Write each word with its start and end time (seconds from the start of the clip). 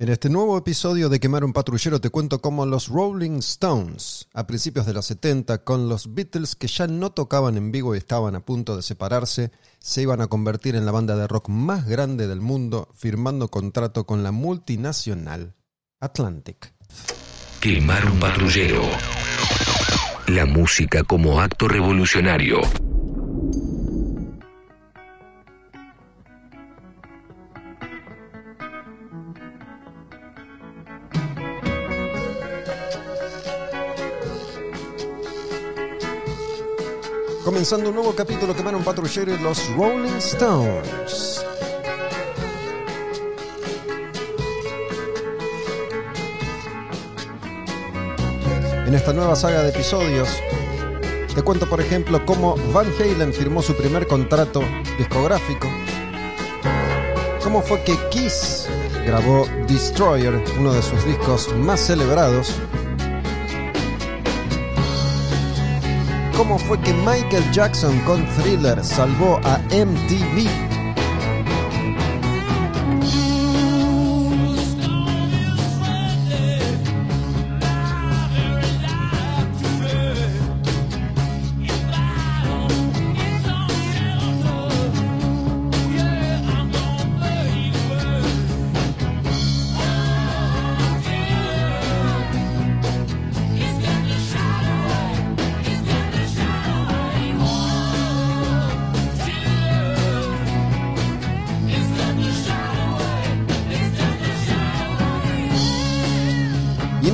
En 0.00 0.08
este 0.08 0.28
nuevo 0.28 0.58
episodio 0.58 1.08
de 1.08 1.20
Quemar 1.20 1.44
un 1.44 1.52
Patrullero 1.52 2.00
te 2.00 2.10
cuento 2.10 2.40
cómo 2.40 2.66
los 2.66 2.88
Rolling 2.88 3.38
Stones, 3.38 4.26
a 4.34 4.44
principios 4.44 4.86
de 4.86 4.92
los 4.92 5.06
70, 5.06 5.62
con 5.62 5.88
los 5.88 6.16
Beatles 6.16 6.56
que 6.56 6.66
ya 6.66 6.88
no 6.88 7.12
tocaban 7.12 7.56
en 7.56 7.70
vivo 7.70 7.94
y 7.94 7.98
estaban 7.98 8.34
a 8.34 8.40
punto 8.40 8.74
de 8.74 8.82
separarse, 8.82 9.52
se 9.78 10.02
iban 10.02 10.20
a 10.20 10.26
convertir 10.26 10.74
en 10.74 10.84
la 10.84 10.90
banda 10.90 11.14
de 11.14 11.28
rock 11.28 11.48
más 11.48 11.86
grande 11.86 12.26
del 12.26 12.40
mundo, 12.40 12.88
firmando 12.92 13.52
contrato 13.52 14.04
con 14.04 14.24
la 14.24 14.32
multinacional 14.32 15.54
Atlantic. 16.00 16.74
Quemar 17.60 18.04
un 18.04 18.18
patrullero. 18.18 18.82
La 20.26 20.44
música 20.44 21.04
como 21.04 21.40
acto 21.40 21.68
revolucionario. 21.68 22.62
Comenzando 37.54 37.90
un 37.90 37.94
nuevo 37.94 38.12
capítulo 38.16 38.52
Quemar 38.52 38.74
un 38.74 38.82
Patrullero 38.82 39.36
los 39.36 39.72
Rolling 39.76 40.16
Stones. 40.18 41.40
En 48.84 48.92
esta 48.92 49.12
nueva 49.12 49.36
saga 49.36 49.62
de 49.62 49.68
episodios, 49.68 50.28
te 51.32 51.42
cuento 51.42 51.68
por 51.70 51.80
ejemplo 51.80 52.26
cómo 52.26 52.56
Van 52.72 52.92
Halen 52.98 53.32
firmó 53.32 53.62
su 53.62 53.76
primer 53.76 54.08
contrato 54.08 54.60
discográfico, 54.98 55.68
cómo 57.40 57.62
fue 57.62 57.84
que 57.84 57.94
Kiss 58.10 58.66
grabó 59.06 59.46
Destroyer, 59.68 60.42
uno 60.58 60.72
de 60.72 60.82
sus 60.82 61.04
discos 61.04 61.54
más 61.54 61.78
celebrados, 61.78 62.56
cómo 66.36 66.58
fue 66.58 66.78
que 66.80 66.92
Michael 66.92 67.50
Jackson 67.52 67.98
con 68.00 68.24
Thriller 68.36 68.84
salvó 68.84 69.40
a 69.44 69.58
MTV 69.70 70.73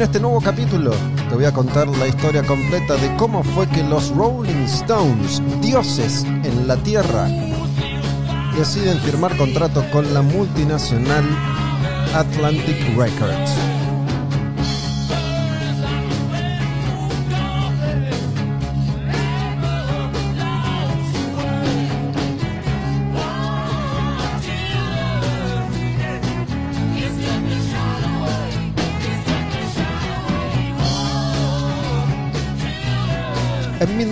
en 0.01 0.05
este 0.05 0.19
nuevo 0.21 0.41
capítulo 0.41 0.93
te 1.29 1.35
voy 1.35 1.45
a 1.45 1.53
contar 1.53 1.87
la 1.87 2.09
historia 2.09 2.43
completa 2.43 2.97
de 2.97 3.15
cómo 3.17 3.43
fue 3.43 3.69
que 3.69 3.83
los 3.83 4.09
Rolling 4.17 4.65
Stones, 4.65 5.43
dioses 5.61 6.25
en 6.25 6.67
la 6.67 6.77
tierra, 6.79 7.29
deciden 8.57 8.99
firmar 9.01 9.37
contrato 9.37 9.85
con 9.93 10.15
la 10.15 10.23
multinacional 10.23 11.25
Atlantic 12.15 12.97
Records. 12.97 13.80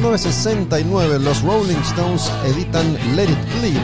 1969 0.08 1.18
los 1.18 1.42
Rolling 1.42 1.76
Stones 1.82 2.32
editan 2.46 2.94
Let 3.14 3.24
It 3.24 3.60
Bleed, 3.60 3.76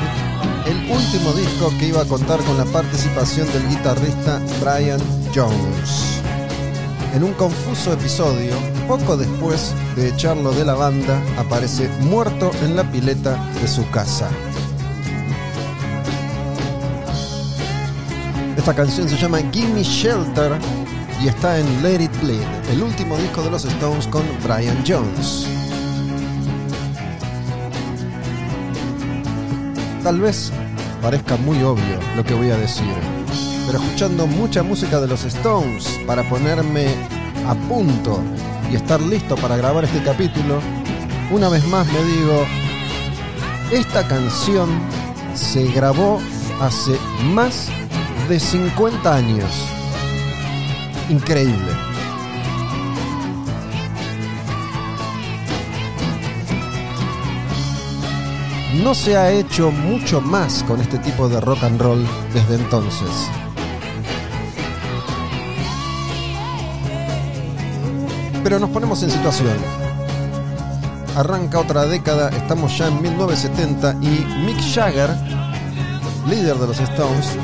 el 0.65 0.91
último 0.91 1.33
disco 1.35 1.71
que 1.79 1.89
iba 1.89 2.01
a 2.01 2.07
contar 2.07 2.41
con 2.45 2.57
la 2.57 2.65
participación 2.65 3.47
del 3.53 3.69
guitarrista 3.69 4.41
Brian 4.63 5.01
Jones. 5.35 6.23
En 7.13 7.25
un 7.25 7.35
confuso 7.35 7.93
episodio, 7.93 8.55
poco 8.89 9.19
después 9.19 9.75
de 9.97 10.09
echarlo 10.09 10.53
de 10.53 10.65
la 10.65 10.73
banda, 10.73 11.23
aparece 11.37 11.91
muerto 12.01 12.51
en 12.63 12.75
la 12.75 12.91
pileta 12.91 13.37
de 13.61 13.69
su 13.69 13.87
casa. 13.91 14.31
Esta 18.57 18.75
canción 18.75 19.11
se 19.11 19.19
llama 19.19 19.41
Gimme 19.53 19.83
Shelter 19.83 20.59
y 21.23 21.29
está 21.29 21.59
en 21.59 21.83
Let 21.83 22.03
It 22.03 22.21
Bleed, 22.23 22.71
el 22.73 22.83
último 22.83 23.19
disco 23.19 23.43
de 23.43 23.51
los 23.51 23.67
Stones 23.67 24.07
con 24.07 24.23
Brian 24.43 24.83
Jones. 24.87 25.64
Tal 30.05 30.21
vez 30.21 30.53
parezca 31.01 31.39
muy 31.39 31.63
obvio 31.63 31.99
lo 32.15 32.23
que 32.23 32.35
voy 32.35 32.51
a 32.51 32.59
decir, 32.59 32.85
pero 33.67 33.83
escuchando 33.83 34.27
mucha 34.27 34.63
música 34.63 35.01
de 35.01 35.09
los 35.09 35.25
Stones 35.25 35.99
para 36.07 36.29
ponerme 36.29 36.89
a 37.49 37.55
punto 37.55 38.21
y 38.71 38.77
estar 38.77 39.01
listo 39.01 39.35
para 39.37 39.57
grabar 39.57 39.85
este 39.85 40.03
capítulo, 40.03 40.61
una 41.31 41.49
vez 41.49 41.67
más 41.69 41.87
me 41.87 42.05
digo, 42.05 42.47
esta 43.73 44.07
canción 44.07 44.69
se 45.35 45.73
grabó 45.73 46.21
hace 46.61 46.99
más 47.33 47.71
de 48.29 48.39
50 48.39 49.15
años. 49.15 49.51
Increíble. 51.09 51.94
No 58.83 58.95
se 58.95 59.17
ha 59.17 59.31
hecho 59.31 59.71
mucho 59.71 60.21
más 60.21 60.65
con 60.65 60.81
este 60.81 60.99
tipo 60.99 61.29
de 61.29 61.41
rock 61.41 61.63
and 61.63 61.81
roll 61.81 62.05
desde 62.33 62.57
entonces. 62.57 63.09
Pero 68.43 68.59
nos 68.59 68.71
ponemos 68.71 69.03
en 69.03 69.11
situación. 69.11 69.57
Arranca 71.17 71.61
otra 71.61 71.87
década, 71.87 72.31
estamos 72.31 72.77
ya 72.77 72.89
en 72.89 73.01
1970 73.01 73.97
y 74.03 74.27
Mick 74.45 74.61
Jagger, 74.75 75.11
líder 76.29 76.57
de 76.57 76.67
los 76.67 76.81
Stones, 76.81 77.37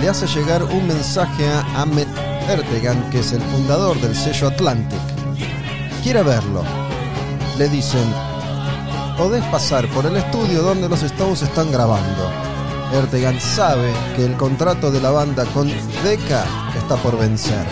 le 0.00 0.08
hace 0.08 0.26
llegar 0.26 0.62
un 0.62 0.86
mensaje 0.86 1.46
a 1.46 1.82
Ahmet 1.82 2.08
Ertegan, 2.48 3.10
que 3.10 3.20
es 3.20 3.32
el 3.32 3.42
fundador 3.42 4.00
del 4.00 4.16
sello 4.16 4.48
Atlantic. 4.48 4.98
Quiere 6.02 6.22
verlo. 6.22 6.62
Le 7.58 7.68
dicen, 7.68 8.33
podés 9.16 9.44
pasar 9.44 9.88
por 9.90 10.06
el 10.06 10.16
estudio 10.16 10.62
donde 10.62 10.88
los 10.88 11.02
Stones 11.02 11.42
están 11.42 11.70
grabando. 11.70 12.30
Ertegan 12.92 13.40
sabe 13.40 13.92
que 14.16 14.24
el 14.24 14.36
contrato 14.36 14.90
de 14.90 15.00
la 15.00 15.10
banda 15.10 15.44
con 15.46 15.68
Decca 16.02 16.44
está 16.76 16.96
por 16.96 17.18
vencer. 17.18 17.64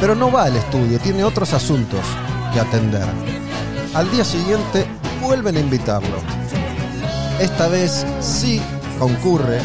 Pero 0.00 0.14
no 0.14 0.30
va 0.32 0.44
al 0.44 0.56
estudio, 0.56 0.98
tiene 0.98 1.24
otros 1.24 1.52
asuntos 1.52 2.00
que 2.52 2.60
atender. 2.60 3.06
Al 3.94 4.10
día 4.10 4.24
siguiente 4.24 4.86
vuelven 5.20 5.56
a 5.56 5.60
invitarlo. 5.60 6.16
Esta 7.38 7.68
vez 7.68 8.06
sí 8.20 8.60
concurre, 8.98 9.60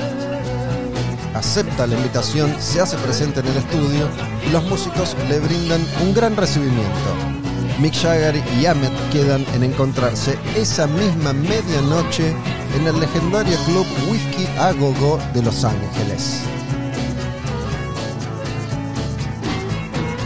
acepta 1.34 1.88
la 1.88 1.96
invitación, 1.96 2.56
se 2.60 2.82
hace 2.82 2.98
presente 2.98 3.40
en 3.40 3.48
el 3.48 3.58
estudio 3.58 4.08
y 4.48 4.52
los 4.52 4.64
músicos 4.66 5.16
le 5.30 5.40
brindan 5.40 5.86
un 6.04 6.14
gran 6.14 6.36
recibimiento. 6.36 7.35
Mick 7.80 7.94
Jagger 7.94 8.42
y 8.58 8.66
Ahmet 8.66 8.94
quedan 9.12 9.46
en 9.54 9.64
encontrarse 9.64 10.40
esa 10.56 10.88
misma 10.88 11.34
medianoche 11.34 12.34
en 12.74 12.88
el 12.88 12.98
legendario 13.00 13.58
club 13.66 13.86
Whisky 14.10 14.48
a 14.58 14.72
Go-Go 14.72 15.20
de 15.34 15.42
Los 15.42 15.66
Ángeles. 15.66 16.40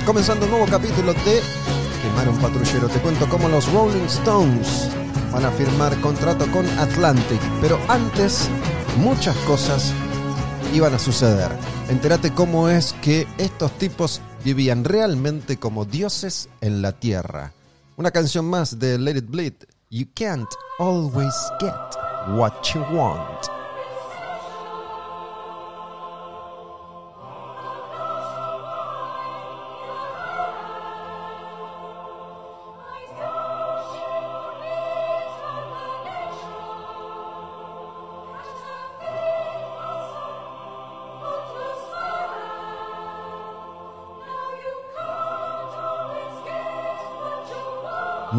Comenzando 0.06 0.46
un 0.46 0.52
nuevo 0.52 0.68
capítulo 0.68 1.14
de 1.14 1.42
Quemar 2.04 2.30
un 2.30 2.38
patrullero, 2.38 2.88
te 2.88 3.00
cuento 3.00 3.28
cómo 3.28 3.50
los 3.50 3.72
Rolling 3.74 4.06
Stones 4.06 4.90
van 5.32 5.46
a 5.46 5.52
firmar 5.52 6.00
contrato 6.02 6.46
con 6.52 6.68
Atlantic, 6.78 7.42
pero 7.62 7.80
antes 7.88 8.48
muchas 8.98 9.36
cosas 9.38 9.92
iban 10.74 10.94
a 10.94 11.00
suceder. 11.00 11.50
Entérate 11.90 12.32
cómo 12.32 12.70
es 12.70 12.94
que 13.02 13.28
estos 13.40 13.72
tipos 13.80 14.22
vivían 14.44 14.84
realmente 14.84 15.58
como 15.58 15.86
dioses 15.86 16.50
en 16.62 16.82
la 16.82 16.94
tierra. 16.94 17.54
Una 17.98 18.12
canción 18.12 18.46
más 18.46 18.80
de 18.80 18.98
Let 18.98 19.18
It 19.18 19.30
Bleed. 19.30 19.54
You 19.90 20.06
can't 20.14 20.50
always 20.80 21.34
get 21.60 21.74
what 22.38 22.54
you 22.74 22.82
want. 22.96 23.49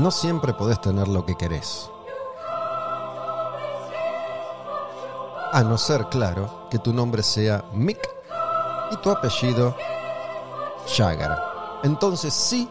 No 0.01 0.11
siempre 0.11 0.55
podés 0.55 0.81
tener 0.81 1.09
lo 1.09 1.27
que 1.27 1.37
querés. 1.37 1.91
A 5.53 5.63
no 5.63 5.77
ser, 5.77 6.07
claro, 6.07 6.69
que 6.71 6.79
tu 6.79 6.93
nombre 6.93 7.23
sea 7.23 7.65
Mick 7.73 8.01
y 8.91 8.97
tu 8.97 9.11
apellido 9.11 9.77
Jagger. 10.87 11.37
Entonces 11.83 12.33
sí 12.33 12.69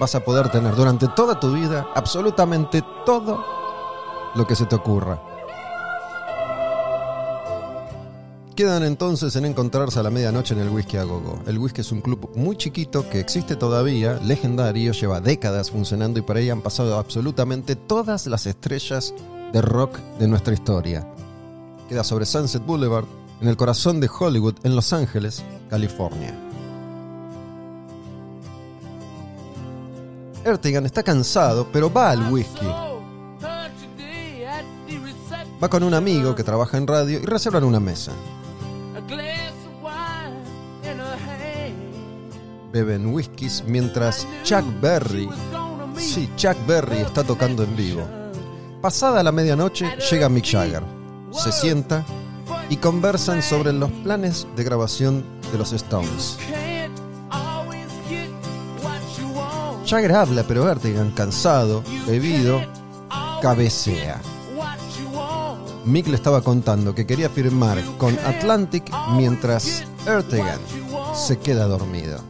vas 0.00 0.14
a 0.14 0.20
poder 0.20 0.48
tener 0.50 0.74
durante 0.74 1.08
toda 1.08 1.38
tu 1.38 1.52
vida 1.52 1.86
absolutamente 1.94 2.82
todo 3.04 3.44
lo 4.34 4.46
que 4.46 4.56
se 4.56 4.66
te 4.66 4.74
ocurra. 4.74 5.20
Quedan 8.58 8.82
entonces 8.82 9.36
en 9.36 9.44
encontrarse 9.44 10.00
a 10.00 10.02
la 10.02 10.10
medianoche 10.10 10.52
en 10.52 10.58
el 10.58 10.68
Whisky 10.68 10.96
a 10.96 11.04
Gogo. 11.04 11.38
El 11.46 11.60
whisky 11.60 11.82
es 11.82 11.92
un 11.92 12.00
club 12.00 12.32
muy 12.34 12.56
chiquito 12.56 13.08
que 13.08 13.20
existe 13.20 13.54
todavía, 13.54 14.18
legendario, 14.24 14.90
lleva 14.90 15.20
décadas 15.20 15.70
funcionando 15.70 16.18
y 16.18 16.22
por 16.22 16.36
ahí 16.36 16.50
han 16.50 16.60
pasado 16.60 16.98
absolutamente 16.98 17.76
todas 17.76 18.26
las 18.26 18.46
estrellas 18.46 19.14
de 19.52 19.62
rock 19.62 19.96
de 20.18 20.26
nuestra 20.26 20.54
historia. 20.54 21.06
Queda 21.88 22.02
sobre 22.02 22.26
Sunset 22.26 22.66
Boulevard, 22.66 23.04
en 23.40 23.46
el 23.46 23.56
corazón 23.56 24.00
de 24.00 24.10
Hollywood, 24.18 24.56
en 24.64 24.74
Los 24.74 24.92
Ángeles, 24.92 25.44
California. 25.70 26.34
Ertigan 30.44 30.84
está 30.84 31.04
cansado, 31.04 31.68
pero 31.72 31.92
va 31.92 32.10
al 32.10 32.32
whisky. 32.32 32.66
Va 35.62 35.70
con 35.70 35.84
un 35.84 35.94
amigo 35.94 36.34
que 36.34 36.42
trabaja 36.42 36.76
en 36.76 36.88
radio 36.88 37.20
y 37.20 37.24
reservan 37.24 37.62
una 37.62 37.78
mesa. 37.78 38.10
Beben 42.72 43.14
whiskies 43.14 43.64
mientras 43.66 44.26
Chuck 44.44 44.64
Berry, 44.80 45.28
sí, 45.96 46.28
Chuck 46.36 46.56
Berry 46.66 46.98
está 46.98 47.24
tocando 47.24 47.62
en 47.62 47.76
vivo. 47.76 48.02
Pasada 48.82 49.22
la 49.22 49.32
medianoche 49.32 49.96
llega 50.10 50.28
Mick 50.28 50.46
Jagger, 50.46 50.82
se 51.30 51.50
sienta 51.50 52.04
y 52.68 52.76
conversan 52.76 53.42
sobre 53.42 53.72
los 53.72 53.90
planes 53.90 54.46
de 54.54 54.64
grabación 54.64 55.24
de 55.50 55.58
los 55.58 55.72
Stones. 55.72 56.38
Jagger 59.86 60.12
habla, 60.12 60.44
pero 60.46 60.64
Vertigan, 60.64 61.10
cansado, 61.12 61.82
bebido, 62.06 62.60
cabecea. 63.40 64.20
Mick 65.86 66.06
le 66.08 66.16
estaba 66.16 66.42
contando 66.42 66.94
que 66.94 67.06
quería 67.06 67.30
firmar 67.30 67.82
con 67.96 68.18
Atlantic 68.18 68.92
mientras 69.16 69.84
Ertegan 70.06 70.60
se 71.14 71.38
queda 71.38 71.66
dormido. 71.66 72.27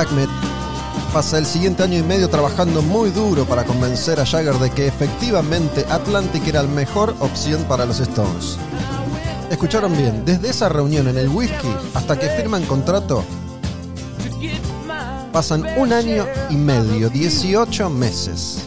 Ahmed 0.00 0.28
pasa 1.12 1.38
el 1.38 1.46
siguiente 1.46 1.82
año 1.82 1.96
y 1.96 2.02
medio 2.02 2.28
trabajando 2.28 2.82
muy 2.82 3.08
duro 3.08 3.46
para 3.46 3.64
convencer 3.64 4.20
a 4.20 4.26
Jagger 4.26 4.56
de 4.56 4.70
que 4.70 4.86
efectivamente 4.86 5.86
Atlantic 5.88 6.46
era 6.46 6.62
la 6.62 6.68
mejor 6.68 7.14
opción 7.20 7.64
para 7.64 7.86
los 7.86 8.00
Stones. 8.00 8.58
Escucharon 9.50 9.96
bien, 9.96 10.24
desde 10.26 10.50
esa 10.50 10.68
reunión 10.68 11.08
en 11.08 11.16
el 11.16 11.28
whisky 11.28 11.72
hasta 11.94 12.18
que 12.18 12.28
firman 12.28 12.66
contrato, 12.66 13.24
pasan 15.32 15.64
un 15.78 15.94
año 15.94 16.26
y 16.50 16.56
medio, 16.56 17.08
18 17.08 17.88
meses. 17.88 18.66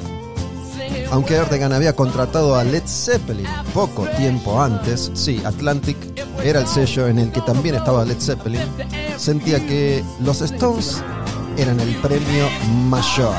Aunque 1.12 1.36
Erdogan 1.36 1.74
había 1.74 1.96
contratado 1.96 2.56
a 2.56 2.64
Led 2.64 2.88
Zeppelin 2.88 3.48
poco 3.74 4.08
tiempo 4.18 4.60
antes, 4.62 5.12
sí, 5.14 5.42
Atlantic 5.46 5.98
era 6.44 6.62
el 6.62 6.68
sello 6.68 7.08
en 7.08 7.20
el 7.20 7.32
que 7.32 7.42
también 7.42 7.76
estaba 7.76 8.06
Led 8.06 8.20
Zeppelin, 8.20 8.62
sentía 9.18 9.60
que 9.66 10.04
los 10.20 10.42
Stones 10.42 11.04
eran 11.62 11.80
el 11.82 11.94
premio 11.98 12.50
mayor. 12.90 13.36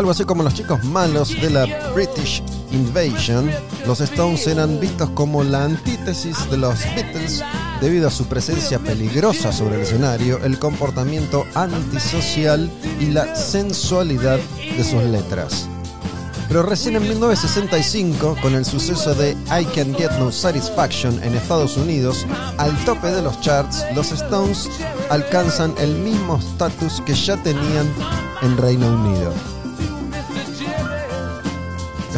Algo 0.00 0.12
así 0.12 0.24
como 0.24 0.42
los 0.42 0.54
chicos 0.54 0.82
malos 0.82 1.38
de 1.42 1.50
la 1.50 1.66
British 1.94 2.42
Invasion, 2.72 3.50
los 3.86 4.00
Stones 4.00 4.46
eran 4.46 4.80
vistos 4.80 5.10
como 5.10 5.44
la 5.44 5.64
antítesis 5.64 6.50
de 6.50 6.56
los 6.56 6.82
Beatles 6.94 7.44
debido 7.82 8.08
a 8.08 8.10
su 8.10 8.24
presencia 8.24 8.78
peligrosa 8.78 9.52
sobre 9.52 9.74
el 9.74 9.82
escenario, 9.82 10.42
el 10.42 10.58
comportamiento 10.58 11.44
antisocial 11.54 12.70
y 12.98 13.08
la 13.08 13.36
sensualidad 13.36 14.38
de 14.74 14.82
sus 14.82 15.02
letras. 15.02 15.68
Pero 16.48 16.62
recién 16.62 16.96
en 16.96 17.02
1965, 17.02 18.38
con 18.40 18.54
el 18.54 18.64
suceso 18.64 19.14
de 19.14 19.32
I 19.48 19.66
Can 19.66 19.94
Get 19.94 20.12
No 20.12 20.32
Satisfaction 20.32 21.22
en 21.22 21.34
Estados 21.34 21.76
Unidos, 21.76 22.26
al 22.56 22.74
tope 22.86 23.08
de 23.08 23.20
los 23.20 23.38
charts, 23.42 23.84
los 23.94 24.12
Stones 24.12 24.66
alcanzan 25.10 25.74
el 25.76 25.94
mismo 25.96 26.38
estatus 26.38 27.02
que 27.02 27.12
ya 27.12 27.36
tenían 27.42 27.86
en 28.40 28.56
Reino 28.56 28.86
Unido. 28.94 29.59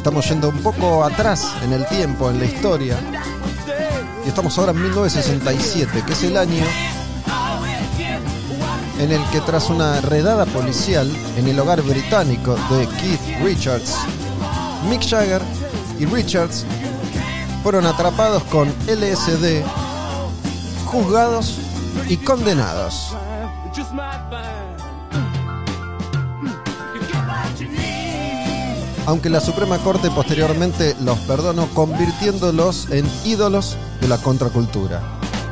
Estamos 0.02 0.28
yendo 0.28 0.49
un 0.49 0.59
poco 0.59 1.04
atrás 1.04 1.54
en 1.62 1.73
el 1.73 1.87
tiempo, 1.87 2.28
en 2.28 2.40
la 2.40 2.47
historia. 2.47 2.99
Y 4.26 4.28
estamos 4.30 4.59
ahora 4.59 4.73
en 4.73 4.82
1967, 4.82 6.02
que 6.04 6.12
es 6.12 6.25
el 6.25 6.37
año 6.37 6.64
en 8.99 9.12
el 9.12 9.25
que 9.30 9.40
tras 9.42 9.71
una 9.71 10.00
redada 10.00 10.44
policial 10.47 11.09
en 11.37 11.47
el 11.47 11.56
hogar 11.61 11.82
británico 11.82 12.56
de 12.68 12.88
Keith 12.88 13.44
Richards, 13.44 13.94
Mick 14.90 15.09
Jagger 15.09 15.40
y 16.00 16.06
Richards 16.06 16.66
fueron 17.62 17.87
atrapados 17.87 18.42
con 18.42 18.71
LSD, 18.88 19.62
juzgados 20.85 21.59
y 22.09 22.16
condenados. 22.16 23.16
Aunque 29.06 29.30
la 29.30 29.40
Suprema 29.40 29.78
Corte 29.78 30.11
posteriormente 30.11 30.94
los 31.00 31.18
perdonó 31.21 31.66
convirtiéndolos 31.75 32.88
en 32.90 33.09
ídolos 33.25 33.76
de 34.00 34.09
la 34.09 34.18
contracultura. 34.18 35.02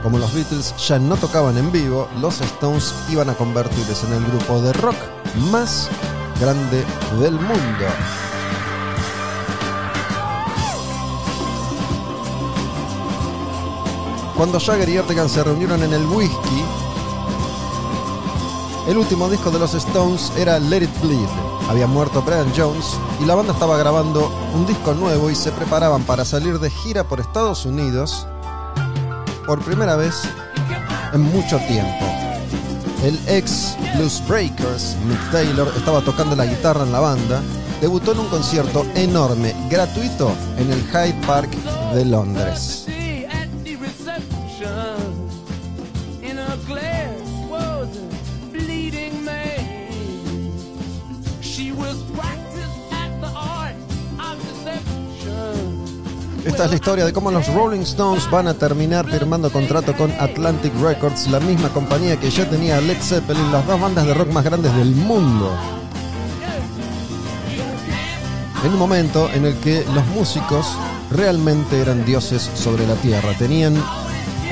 Como 0.02 0.18
los 0.18 0.32
Beatles 0.32 0.74
ya 0.78 0.98
no 0.98 1.16
tocaban 1.16 1.58
en 1.58 1.70
vivo, 1.72 2.08
los 2.20 2.40
Stones 2.40 2.94
iban 3.10 3.28
a 3.28 3.34
convertirse 3.34 4.06
en 4.06 4.14
el 4.14 4.24
grupo 4.26 4.60
de 4.62 4.72
rock 4.72 4.96
más 5.50 5.88
grande 6.40 6.84
del 7.20 7.34
mundo. 7.34 7.86
Cuando 14.36 14.58
Jagger 14.58 14.88
y 14.88 14.96
Ertegan 14.96 15.28
se 15.28 15.44
reunieron 15.44 15.82
en 15.82 15.92
el 15.92 16.06
whisky, 16.06 16.64
el 18.88 18.96
último 18.96 19.28
disco 19.28 19.50
de 19.50 19.58
los 19.58 19.74
Stones 19.74 20.32
era 20.38 20.58
Let 20.58 20.84
It 20.84 21.00
Bleed. 21.02 21.49
Había 21.70 21.86
muerto 21.86 22.20
Brian 22.22 22.52
Jones 22.56 22.98
y 23.20 23.26
la 23.26 23.36
banda 23.36 23.52
estaba 23.52 23.76
grabando 23.76 24.28
un 24.56 24.66
disco 24.66 24.92
nuevo 24.92 25.30
y 25.30 25.36
se 25.36 25.52
preparaban 25.52 26.02
para 26.02 26.24
salir 26.24 26.58
de 26.58 26.68
gira 26.68 27.04
por 27.04 27.20
Estados 27.20 27.64
Unidos 27.64 28.26
por 29.46 29.62
primera 29.62 29.94
vez 29.94 30.16
en 31.12 31.20
mucho 31.20 31.58
tiempo. 31.68 32.04
El 33.04 33.20
ex 33.28 33.76
Blues 33.94 34.20
Breakers, 34.26 34.96
Mick 35.06 35.30
Taylor, 35.30 35.72
estaba 35.76 36.00
tocando 36.00 36.34
la 36.34 36.46
guitarra 36.46 36.82
en 36.82 36.90
la 36.90 36.98
banda. 36.98 37.40
Debutó 37.80 38.12
en 38.12 38.18
un 38.18 38.26
concierto 38.26 38.84
enorme, 38.96 39.54
gratuito, 39.70 40.32
en 40.58 40.72
el 40.72 40.82
Hyde 40.88 41.24
Park 41.24 41.50
de 41.94 42.04
Londres. 42.04 42.84
Esta 56.60 56.66
es 56.66 56.72
la 56.72 56.76
historia 56.76 57.04
de 57.06 57.12
cómo 57.14 57.30
los 57.30 57.46
Rolling 57.54 57.80
Stones 57.80 58.30
van 58.30 58.46
a 58.46 58.52
terminar 58.52 59.06
firmando 59.08 59.50
contrato 59.50 59.96
con 59.96 60.12
Atlantic 60.20 60.70
Records, 60.78 61.26
la 61.28 61.40
misma 61.40 61.70
compañía 61.70 62.20
que 62.20 62.28
ya 62.28 62.50
tenía 62.50 62.78
Led 62.82 63.00
Zeppelin, 63.00 63.50
las 63.50 63.66
dos 63.66 63.80
bandas 63.80 64.04
de 64.04 64.12
rock 64.12 64.30
más 64.30 64.44
grandes 64.44 64.76
del 64.76 64.94
mundo. 64.94 65.56
en 68.62 68.72
un 68.72 68.78
momento 68.78 69.30
en 69.32 69.46
el 69.46 69.56
que 69.60 69.86
los 69.94 70.04
músicos 70.08 70.66
realmente 71.10 71.80
eran 71.80 72.04
dioses 72.04 72.50
sobre 72.52 72.86
la 72.86 72.94
tierra, 72.96 73.32
tenían 73.38 73.74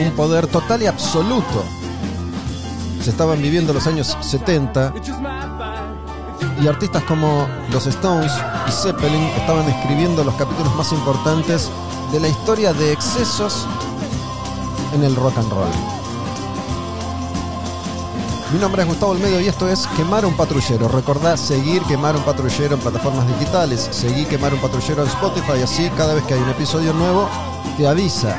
un 0.01 0.11
poder 0.13 0.47
total 0.47 0.81
y 0.81 0.87
absoluto. 0.87 1.63
Se 3.03 3.11
estaban 3.11 3.43
viviendo 3.43 3.75
los 3.75 3.87
años 3.87 4.17
70 4.23 4.95
y 6.63 6.67
artistas 6.67 7.03
como 7.03 7.47
los 7.71 7.87
Stones 7.87 8.33
y 8.67 8.71
Zeppelin 8.71 9.25
estaban 9.37 9.69
escribiendo 9.69 10.25
los 10.25 10.35
capítulos 10.37 10.75
más 10.75 10.91
importantes 10.93 11.71
de 12.13 12.21
la 12.21 12.29
historia 12.29 12.73
de 12.73 12.93
excesos 12.93 13.67
en 14.95 15.05
el 15.05 15.15
rock 15.15 15.37
and 15.39 15.51
roll. 15.51 15.69
Mi 18.53 18.59
nombre 18.59 18.81
es 18.81 18.89
Gustavo 18.89 19.13
Olmedo 19.13 19.41
y 19.41 19.47
esto 19.47 19.69
es 19.69 19.87
Quemar 19.89 20.25
un 20.25 20.35
Patrullero. 20.35 20.89
Recordá 20.89 21.37
seguir 21.37 21.83
Quemar 21.83 22.17
un 22.17 22.23
Patrullero 22.23 22.75
en 22.77 22.81
plataformas 22.81 23.27
digitales, 23.27 23.89
seguir 23.91 24.27
Quemar 24.27 24.55
un 24.55 24.61
Patrullero 24.61 25.03
en 25.03 25.09
Spotify, 25.09 25.63
así 25.63 25.91
cada 25.97 26.15
vez 26.15 26.25
que 26.25 26.35
hay 26.35 26.41
un 26.41 26.49
episodio 26.49 26.95
nuevo 26.95 27.29
te 27.77 27.87
avisa. 27.87 28.37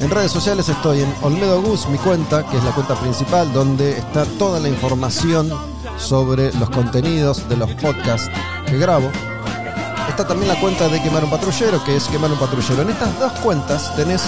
En 0.00 0.10
redes 0.10 0.30
sociales 0.30 0.68
estoy 0.68 1.00
en 1.00 1.14
Olmedo 1.22 1.60
Gus, 1.60 1.88
mi 1.88 1.98
cuenta, 1.98 2.46
que 2.46 2.56
es 2.56 2.64
la 2.64 2.72
cuenta 2.72 2.94
principal, 2.94 3.52
donde 3.52 3.98
está 3.98 4.24
toda 4.38 4.60
la 4.60 4.68
información 4.68 5.50
sobre 5.96 6.52
los 6.54 6.70
contenidos 6.70 7.48
de 7.48 7.56
los 7.56 7.70
podcasts 7.74 8.30
que 8.66 8.78
grabo. 8.78 9.10
Está 10.14 10.28
también 10.28 10.46
la 10.46 10.60
cuenta 10.60 10.88
de 10.88 11.02
Quemar 11.02 11.24
un 11.24 11.30
Patrullero, 11.30 11.82
que 11.82 11.96
es 11.96 12.04
Quemar 12.04 12.30
un 12.30 12.38
Patrullero. 12.38 12.82
En 12.82 12.90
estas 12.90 13.18
dos 13.18 13.32
cuentas 13.40 13.92
tenés 13.96 14.22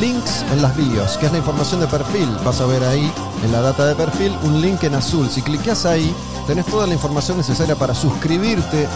links 0.00 0.44
en 0.52 0.62
las 0.62 0.76
bios, 0.76 1.18
que 1.18 1.26
es 1.26 1.32
la 1.32 1.38
información 1.38 1.80
de 1.80 1.88
perfil. 1.88 2.28
Vas 2.44 2.60
a 2.60 2.66
ver 2.66 2.84
ahí, 2.84 3.12
en 3.42 3.50
la 3.50 3.60
data 3.60 3.84
de 3.86 3.96
perfil, 3.96 4.32
un 4.44 4.60
link 4.60 4.84
en 4.84 4.94
azul. 4.94 5.28
Si 5.28 5.42
clicas 5.42 5.84
ahí, 5.84 6.14
tenés 6.46 6.64
toda 6.66 6.86
la 6.86 6.94
información 6.94 7.38
necesaria 7.38 7.74
para 7.74 7.92
suscribirte 7.92 8.86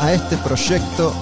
a 0.00 0.12
este 0.12 0.36
proyecto 0.38 1.14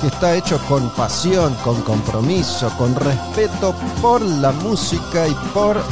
que 0.00 0.06
está 0.06 0.34
hecho 0.34 0.58
con 0.66 0.88
pasión, 0.94 1.54
con 1.62 1.82
compromiso, 1.82 2.70
con 2.78 2.94
respeto 2.94 3.74
por 4.00 4.22
la 4.22 4.52
música 4.52 5.28
y 5.28 5.34
por 5.52 5.84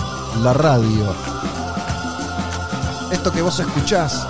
la 0.43 0.55
radio. 0.55 1.05
Esto 3.11 3.31
que 3.31 3.43
vos 3.43 3.61
escuchás 3.61 4.27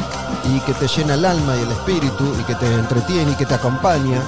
y 0.48 0.60
que 0.60 0.74
te 0.74 0.86
llena 0.86 1.14
el 1.14 1.24
alma 1.24 1.56
y 1.56 1.60
el 1.60 1.72
espíritu 1.72 2.34
y 2.38 2.44
que 2.44 2.54
te 2.54 2.72
entretiene 2.74 3.32
y 3.32 3.34
que 3.34 3.46
te 3.46 3.54
acompaña. 3.54 4.20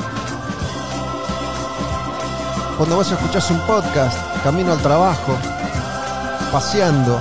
Cuando 2.77 2.97
vos 2.97 3.11
escuchás 3.11 3.51
un 3.51 3.59
podcast, 3.61 4.17
camino 4.43 4.73
al 4.73 4.79
trabajo, 4.79 5.37
paseando, 6.53 7.19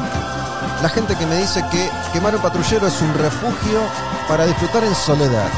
la 0.81 0.89
gente 0.89 1.15
que 1.15 1.25
me 1.25 1.37
dice 1.37 1.63
que 1.71 1.89
quemar 2.13 2.35
un 2.35 2.41
patrullero 2.41 2.87
es 2.87 3.01
un 3.01 3.13
refugio 3.15 3.79
para 4.27 4.45
disfrutar 4.45 4.83
en 4.83 4.93
soledad, 4.93 5.49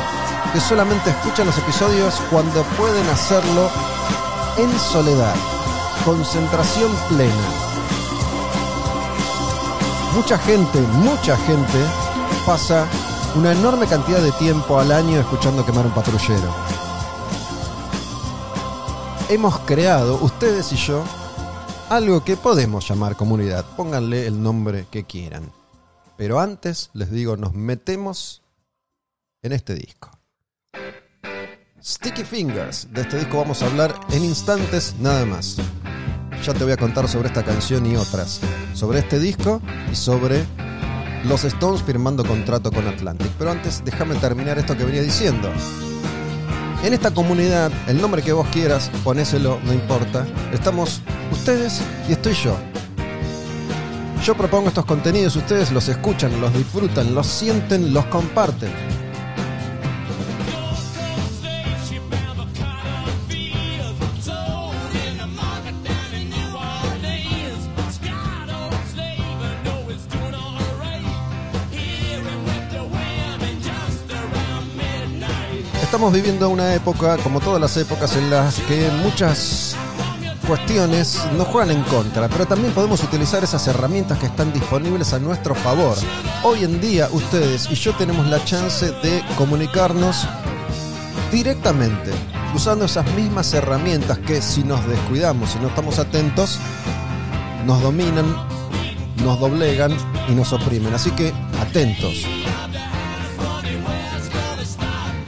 que 0.54 0.60
solamente 0.60 1.10
escuchan 1.10 1.46
los 1.48 1.58
episodios 1.58 2.22
cuando 2.30 2.64
pueden 2.78 3.08
hacerlo 3.10 3.70
en 4.58 4.80
soledad, 4.80 5.36
concentración 6.06 6.92
plena. 7.10 7.34
Mucha 10.16 10.38
gente, 10.38 10.80
mucha 10.80 11.38
gente 11.38 11.80
pasa 12.46 12.86
una 13.36 13.52
enorme 13.52 13.86
cantidad 13.88 14.22
de 14.22 14.32
tiempo 14.34 14.80
al 14.80 14.92
año 14.92 15.20
escuchando 15.20 15.66
quemar 15.66 15.86
un 15.86 15.94
patrullero. 15.94 16.54
Hemos 19.30 19.60
creado, 19.60 20.16
ustedes 20.22 20.72
y 20.74 20.76
yo, 20.76 21.04
algo 21.90 22.24
que 22.24 22.36
podemos 22.36 22.88
llamar 22.88 23.16
comunidad. 23.16 23.66
Pónganle 23.76 24.26
el 24.26 24.42
nombre 24.42 24.88
que 24.90 25.04
quieran. 25.04 25.52
Pero 26.18 26.40
antes, 26.40 26.90
les 26.94 27.12
digo, 27.12 27.38
nos 27.38 27.54
metemos 27.54 28.42
en 29.42 29.54
este 29.54 29.76
disco. 29.76 30.10
Sticky 31.82 32.24
Fingers. 32.24 32.92
De 32.92 33.02
este 33.02 33.20
disco 33.20 33.38
vamos 33.38 33.62
a 33.62 33.68
hablar 33.68 33.94
en 34.12 34.26
instantes 34.26 34.96
nada 35.00 35.26
más. 35.26 35.58
Ya 36.44 36.54
te 36.54 36.64
voy 36.64 36.74
a 36.74 36.78
contar 36.78 37.08
sobre 37.08 37.28
esta 37.28 37.44
canción 37.44 37.86
y 37.86 37.96
otras. 37.96 38.42
Sobre 38.74 39.00
este 39.00 39.20
disco 39.20 39.62
y 39.92 39.96
sobre 39.96 40.46
los 41.26 41.44
Stones 41.44 41.84
firmando 41.84 42.24
contrato 42.24 42.72
con 42.72 42.88
Atlantic. 42.88 43.32
Pero 43.38 43.52
antes, 43.52 43.82
déjame 43.84 44.16
terminar 44.16 44.58
esto 44.58 44.76
que 44.78 44.86
venía 44.86 45.02
diciendo. 45.02 45.50
En 46.84 46.94
esta 46.94 47.12
comunidad, 47.12 47.72
el 47.88 48.02
nombre 48.02 48.22
que 48.22 48.32
vos 48.32 48.48
quieras, 48.50 48.90
ponéselo, 49.04 49.60
no 49.66 49.74
importa. 49.74 50.26
Estamos 50.54 51.02
ustedes 51.32 51.82
y 52.08 52.14
estoy 52.14 52.34
yo. 52.34 52.56
Yo 54.24 54.36
propongo 54.36 54.68
estos 54.68 54.86
contenidos, 54.86 55.36
ustedes 55.36 55.72
los 55.72 55.88
escuchan, 55.90 56.40
los 56.40 56.54
disfrutan, 56.54 57.16
los 57.16 57.28
sienten, 57.28 57.94
los 57.94 58.06
comparten. 58.06 58.70
Estamos 76.00 76.16
viviendo 76.16 76.48
una 76.48 76.74
época, 76.76 77.18
como 77.18 77.42
todas 77.42 77.60
las 77.60 77.76
épocas, 77.76 78.16
en 78.16 78.30
las 78.30 78.56
que 78.62 78.90
muchas 79.04 79.76
cuestiones 80.48 81.20
nos 81.36 81.46
juegan 81.50 81.72
en 81.76 81.84
contra, 81.84 82.30
pero 82.30 82.46
también 82.46 82.72
podemos 82.74 83.04
utilizar 83.04 83.44
esas 83.44 83.68
herramientas 83.68 84.18
que 84.18 84.28
están 84.28 84.54
disponibles 84.54 85.12
a 85.12 85.20
nuestro 85.20 85.56
favor. 85.56 85.98
Hoy 86.46 86.64
en 86.64 86.80
día 86.80 87.10
ustedes 87.12 87.70
y 87.70 87.76
yo 87.76 87.94
tenemos 87.98 88.26
la 88.28 88.42
chance 88.46 88.94
de 89.04 89.22
comunicarnos 89.38 90.26
directamente, 91.34 92.12
usando 92.56 92.86
esas 92.86 93.06
mismas 93.16 93.54
herramientas 93.54 94.20
que 94.20 94.42
si 94.42 94.64
nos 94.64 94.88
descuidamos, 94.88 95.50
si 95.50 95.60
no 95.60 95.68
estamos 95.68 96.00
atentos, 96.00 96.60
nos 97.66 97.82
dominan, 97.82 98.38
nos 99.26 99.38
doblegan 99.38 99.92
y 100.30 100.32
nos 100.32 100.54
oprimen. 100.54 100.94
Así 100.94 101.12
que 101.12 101.34
atentos. 101.60 102.26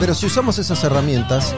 Pero 0.02 0.16
si 0.16 0.26
usamos 0.26 0.58
esas 0.58 0.84
herramientas, 0.84 1.54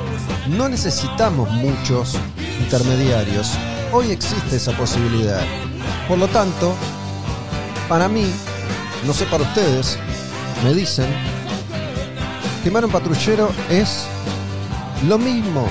no 0.49 0.67
necesitamos 0.67 1.49
muchos 1.49 2.17
intermediarios. 2.59 3.53
Hoy 3.93 4.11
existe 4.11 4.57
esa 4.57 4.73
posibilidad. 4.73 5.39
Por 6.09 6.17
lo 6.17 6.27
tanto, 6.27 6.75
para 7.87 8.09
mí, 8.09 8.29
no 9.07 9.13
sé 9.13 9.25
para 9.27 9.43
ustedes, 9.43 9.97
me 10.61 10.73
dicen, 10.73 11.05
quemar 12.65 12.83
un 12.83 12.91
patrullero 12.91 13.49
es 13.69 14.07
lo 15.07 15.17
mismo 15.17 15.65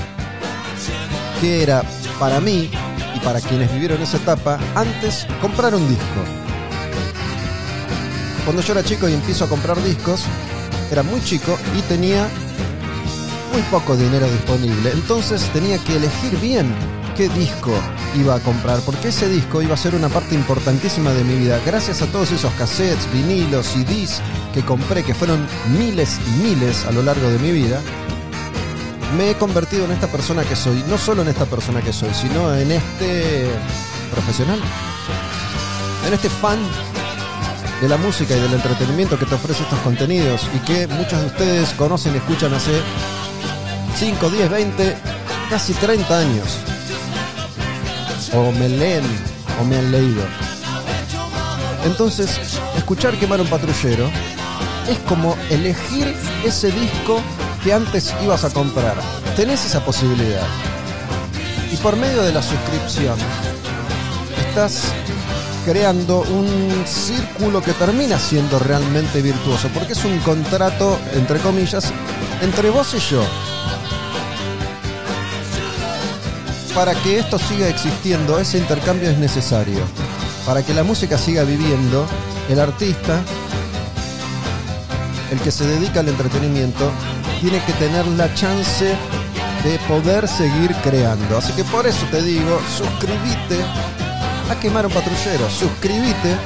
que 1.43 1.62
era 1.62 1.83
para 2.19 2.41
mí 2.41 2.71
y 3.14 3.21
para 3.21 3.43
quienes 3.43 3.71
vivieron 3.71 4.00
esa 4.00 4.17
etapa 4.17 4.59
antes 4.75 5.26
comprar 5.43 5.75
un 5.75 5.87
disco. 5.87 6.23
Cuando 8.47 8.62
yo 8.62 8.73
era 8.73 8.83
chico 8.83 9.11
y 9.11 9.12
empiezo 9.12 9.45
a 9.45 9.49
comprar 9.50 9.76
discos, 9.85 10.25
era 10.91 11.02
muy 11.02 11.23
chico 11.23 11.59
y 11.79 11.83
tenía 11.83 12.31
muy 13.52 13.62
poco 13.62 13.97
dinero 13.97 14.26
disponible, 14.30 14.90
entonces 14.92 15.42
tenía 15.52 15.78
que 15.78 15.97
elegir 15.97 16.38
bien 16.40 16.75
qué 17.16 17.28
disco 17.28 17.73
iba 18.16 18.35
a 18.35 18.40
comprar, 18.40 18.80
porque 18.80 19.09
ese 19.09 19.28
disco 19.28 19.61
iba 19.61 19.75
a 19.75 19.76
ser 19.76 19.94
una 19.94 20.09
parte 20.09 20.35
importantísima 20.35 21.11
de 21.11 21.25
mi 21.25 21.37
vida. 21.37 21.61
Gracias 21.66 22.00
a 22.00 22.06
todos 22.06 22.32
esos 22.32 22.52
cassettes, 22.54 23.12
vinilos, 23.12 23.66
CDs 23.66 24.23
que 24.54 24.62
compré, 24.62 25.02
que 25.02 25.14
fueron 25.14 25.47
miles 25.78 26.18
y 26.26 26.42
miles 26.42 26.87
a 26.87 26.92
lo 26.92 27.02
largo 27.02 27.28
de 27.28 27.38
mi 27.38 27.52
vida, 27.52 27.80
me 29.16 29.30
he 29.30 29.35
convertido 29.35 29.85
en 29.85 29.92
esta 29.92 30.06
persona 30.06 30.42
que 30.44 30.56
soy. 30.56 30.82
No 30.88 30.97
solo 30.97 31.23
en 31.23 31.28
esta 31.28 31.44
persona 31.44 31.82
que 31.82 31.92
soy, 31.92 32.14
sino 32.14 32.54
en 32.54 32.73
este 32.73 33.50
profesional, 34.11 34.61
en 36.06 36.14
este 36.14 36.30
fan 36.30 36.59
de 37.82 37.88
la 37.88 37.99
música 37.99 38.35
y 38.35 38.40
del 38.40 38.54
entretenimiento 38.54 39.18
que 39.18 39.26
te 39.26 39.35
ofrece 39.35 39.64
estos 39.64 39.78
contenidos 39.80 40.49
y 40.54 40.59
que 40.61 40.87
muchos 40.87 41.21
de 41.21 41.26
ustedes 41.26 41.71
conocen 41.71 42.14
y 42.14 42.18
escuchan 42.18 42.54
hace 42.54 42.80
5, 43.97 44.31
10, 44.31 44.51
20, 44.51 44.97
casi 45.51 45.75
30 45.75 46.19
años. 46.19 46.59
O 48.35 48.51
me 48.53 48.69
leen 48.69 49.05
o 49.61 49.65
me 49.65 49.77
han 49.77 49.91
leído. 49.91 50.23
Entonces, 51.85 52.39
escuchar 52.77 53.19
quemar 53.19 53.41
un 53.41 53.49
patrullero 53.49 54.11
es 54.89 54.99
como 55.01 55.37
elegir 55.51 56.15
ese 56.45 56.71
disco 56.71 57.21
que 57.63 57.73
antes 57.73 58.15
ibas 58.23 58.45
a 58.45 58.51
comprar. 58.51 58.97
Tenés 59.37 59.65
esa 59.65 59.85
posibilidad. 59.85 60.47
Y 61.73 61.77
por 61.77 61.97
medio 61.97 62.23
de 62.23 62.33
la 62.33 62.43
suscripción, 62.43 63.17
estás 64.49 64.93
creando 65.65 66.23
un 66.23 66.85
círculo 66.87 67.63
que 67.63 67.73
termina 67.73 68.19
siendo 68.19 68.59
realmente 68.59 69.23
virtuoso, 69.23 69.69
porque 69.73 69.93
es 69.93 70.05
un 70.05 70.19
contrato, 70.21 70.99
entre 71.15 71.39
comillas, 71.39 71.93
entre 72.43 72.71
vos 72.71 72.95
y 72.95 72.99
yo. 72.99 73.23
Para 76.75 76.95
que 76.95 77.19
esto 77.19 77.38
siga 77.38 77.69
existiendo, 77.69 78.38
ese 78.38 78.59
intercambio 78.59 79.11
es 79.11 79.19
necesario. 79.19 79.81
Para 80.47 80.62
que 80.62 80.75
la 80.75 80.83
música 80.83 81.19
siga 81.19 81.45
viviendo, 81.45 82.07
el 82.49 82.59
artista, 82.59 83.21
el 85.31 85.38
que 85.41 85.50
se 85.50 85.67
dedica 85.67 86.00
al 86.00 86.09
entretenimiento, 86.09 86.91
tiene 87.41 87.62
que 87.64 87.73
tener 87.75 88.07
la 88.07 88.33
chance 88.35 88.97
de 89.64 89.79
poder 89.88 90.26
seguir 90.26 90.75
creando. 90.83 91.38
Así 91.38 91.52
que 91.52 91.64
por 91.64 91.87
eso 91.87 92.05
te 92.11 92.23
digo, 92.23 92.61
suscríbete 92.76 93.62
a 94.50 94.59
Quemar 94.59 94.87
un 94.87 94.93
Patrullero, 94.93 95.49
suscríbete 95.50 96.37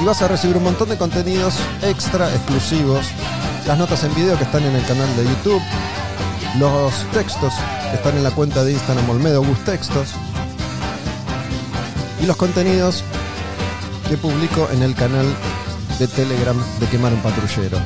y 0.00 0.04
vas 0.04 0.22
a 0.22 0.28
recibir 0.28 0.56
un 0.56 0.64
montón 0.64 0.88
de 0.88 0.96
contenidos 0.96 1.54
extra 1.82 2.28
exclusivos, 2.30 3.06
las 3.66 3.76
notas 3.76 4.04
en 4.04 4.14
video 4.14 4.36
que 4.38 4.44
están 4.44 4.62
en 4.62 4.74
el 4.74 4.84
canal 4.84 5.08
de 5.16 5.24
YouTube, 5.24 5.62
los 6.58 6.92
textos 7.12 7.52
están 7.92 8.16
en 8.16 8.22
la 8.22 8.30
cuenta 8.30 8.64
de 8.64 8.72
Instagram 8.72 9.10
Olmedo 9.10 9.42
Gus 9.42 9.58
Textos 9.64 10.14
y 12.22 12.26
los 12.26 12.36
contenidos 12.36 13.04
que 14.08 14.16
publico 14.16 14.68
en 14.72 14.82
el 14.82 14.94
canal 14.94 15.26
de 15.98 16.06
Telegram 16.08 16.56
de 16.78 16.86
Quemar 16.86 17.12
un 17.12 17.20
Patrullero. 17.20 17.78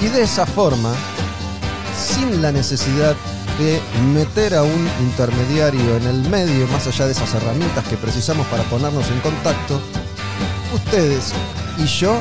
Y 0.00 0.06
de 0.06 0.22
esa 0.22 0.46
forma, 0.46 0.92
sin 1.96 2.42
la 2.42 2.52
necesidad 2.52 3.14
de 3.58 3.80
meter 4.14 4.54
a 4.54 4.62
un 4.62 4.88
intermediario 5.00 5.96
en 5.96 6.06
el 6.06 6.28
medio, 6.28 6.66
más 6.68 6.86
allá 6.86 7.06
de 7.06 7.12
esas 7.12 7.34
herramientas 7.34 7.86
que 7.86 7.96
precisamos 7.96 8.46
para 8.46 8.62
ponernos 8.64 9.08
en 9.10 9.20
contacto, 9.20 9.80
ustedes 10.74 11.32
y 11.78 11.84
yo 11.84 12.18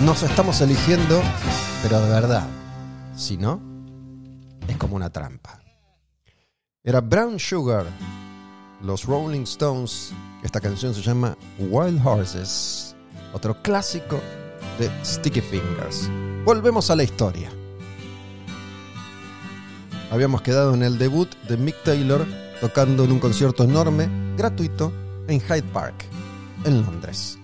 nos 0.00 0.22
estamos 0.22 0.60
eligiendo, 0.60 1.22
pero 1.82 2.00
de 2.00 2.10
verdad. 2.10 2.46
Si 3.16 3.36
no, 3.36 3.60
es 4.66 4.76
como 4.76 4.96
una 4.96 5.10
trampa. 5.10 5.63
Era 6.86 7.00
Brown 7.00 7.38
Sugar, 7.38 7.86
los 8.82 9.06
Rolling 9.06 9.44
Stones. 9.44 10.12
Esta 10.42 10.60
canción 10.60 10.92
se 10.92 11.00
llama 11.00 11.34
Wild 11.58 12.06
Horses, 12.06 12.94
otro 13.32 13.56
clásico 13.62 14.20
de 14.78 14.90
Sticky 15.02 15.40
Fingers. 15.40 16.10
Volvemos 16.44 16.90
a 16.90 16.96
la 16.96 17.02
historia. 17.02 17.50
Habíamos 20.10 20.42
quedado 20.42 20.74
en 20.74 20.82
el 20.82 20.98
debut 20.98 21.34
de 21.48 21.56
Mick 21.56 21.82
Taylor 21.84 22.26
tocando 22.60 23.04
en 23.04 23.12
un 23.12 23.18
concierto 23.18 23.64
enorme, 23.64 24.06
gratuito, 24.36 24.92
en 25.26 25.40
Hyde 25.40 25.62
Park, 25.72 26.04
en 26.66 26.82
Londres. 26.82 27.38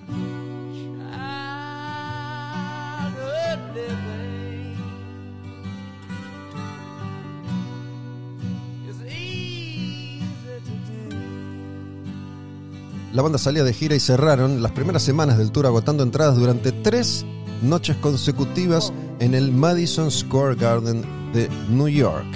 La 13.12 13.22
banda 13.22 13.38
salía 13.38 13.64
de 13.64 13.72
gira 13.72 13.96
y 13.96 14.00
cerraron 14.00 14.62
las 14.62 14.70
primeras 14.70 15.02
semanas 15.02 15.36
del 15.36 15.50
tour 15.50 15.66
agotando 15.66 16.04
entradas 16.04 16.36
durante 16.36 16.70
tres 16.70 17.24
noches 17.60 17.96
consecutivas 17.96 18.92
en 19.18 19.34
el 19.34 19.50
Madison 19.50 20.12
Square 20.12 20.54
Garden 20.54 21.02
de 21.32 21.48
New 21.68 21.88
York. 21.88 22.26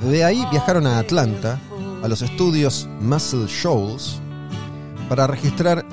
De 0.00 0.24
ahí 0.24 0.46
viajaron 0.52 0.86
a 0.86 1.00
Atlanta, 1.00 1.58
a 2.04 2.08
los 2.08 2.22
estudios 2.22 2.88
Muscle 3.00 3.46
Shoals, 3.48 4.20
para 5.08 5.26
registrar 5.26 5.84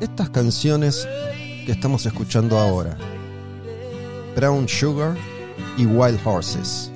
estas 0.00 0.28
canciones 0.28 1.08
que 1.64 1.72
estamos 1.72 2.04
escuchando 2.04 2.58
ahora. 2.58 2.98
Brown 4.36 4.68
Sugar 4.68 5.16
y 5.78 5.86
Wild 5.86 6.20
Horses. 6.26 6.90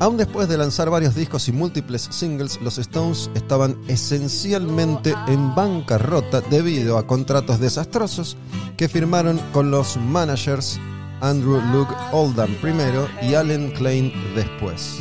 Aún 0.00 0.16
después 0.16 0.48
de 0.48 0.56
lanzar 0.56 0.88
varios 0.88 1.14
discos 1.14 1.46
y 1.48 1.52
múltiples 1.52 2.08
singles, 2.10 2.58
los 2.62 2.78
Stones 2.78 3.30
estaban 3.34 3.76
esencialmente 3.86 5.14
en 5.28 5.54
bancarrota 5.54 6.40
debido 6.40 6.96
a 6.96 7.06
contratos 7.06 7.60
desastrosos 7.60 8.38
que 8.78 8.88
firmaron 8.88 9.38
con 9.52 9.70
los 9.70 9.98
managers 9.98 10.80
Andrew 11.20 11.60
Luke 11.70 11.94
Oldham 12.12 12.54
primero 12.62 13.08
y 13.20 13.34
Allen 13.34 13.72
Klein 13.72 14.10
después. 14.34 15.00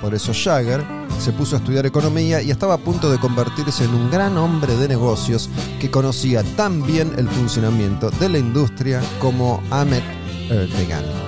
Por 0.00 0.14
eso 0.14 0.32
Jagger 0.32 0.84
se 1.18 1.32
puso 1.32 1.56
a 1.56 1.58
estudiar 1.58 1.84
economía 1.84 2.40
y 2.40 2.52
estaba 2.52 2.74
a 2.74 2.78
punto 2.78 3.10
de 3.10 3.18
convertirse 3.18 3.82
en 3.82 3.90
un 3.92 4.08
gran 4.08 4.38
hombre 4.38 4.76
de 4.76 4.86
negocios 4.86 5.50
que 5.80 5.90
conocía 5.90 6.44
tan 6.54 6.86
bien 6.86 7.12
el 7.18 7.28
funcionamiento 7.28 8.10
de 8.10 8.28
la 8.28 8.38
industria 8.38 9.02
como 9.18 9.60
Ahmet 9.72 10.04
Ertegun. 10.48 11.27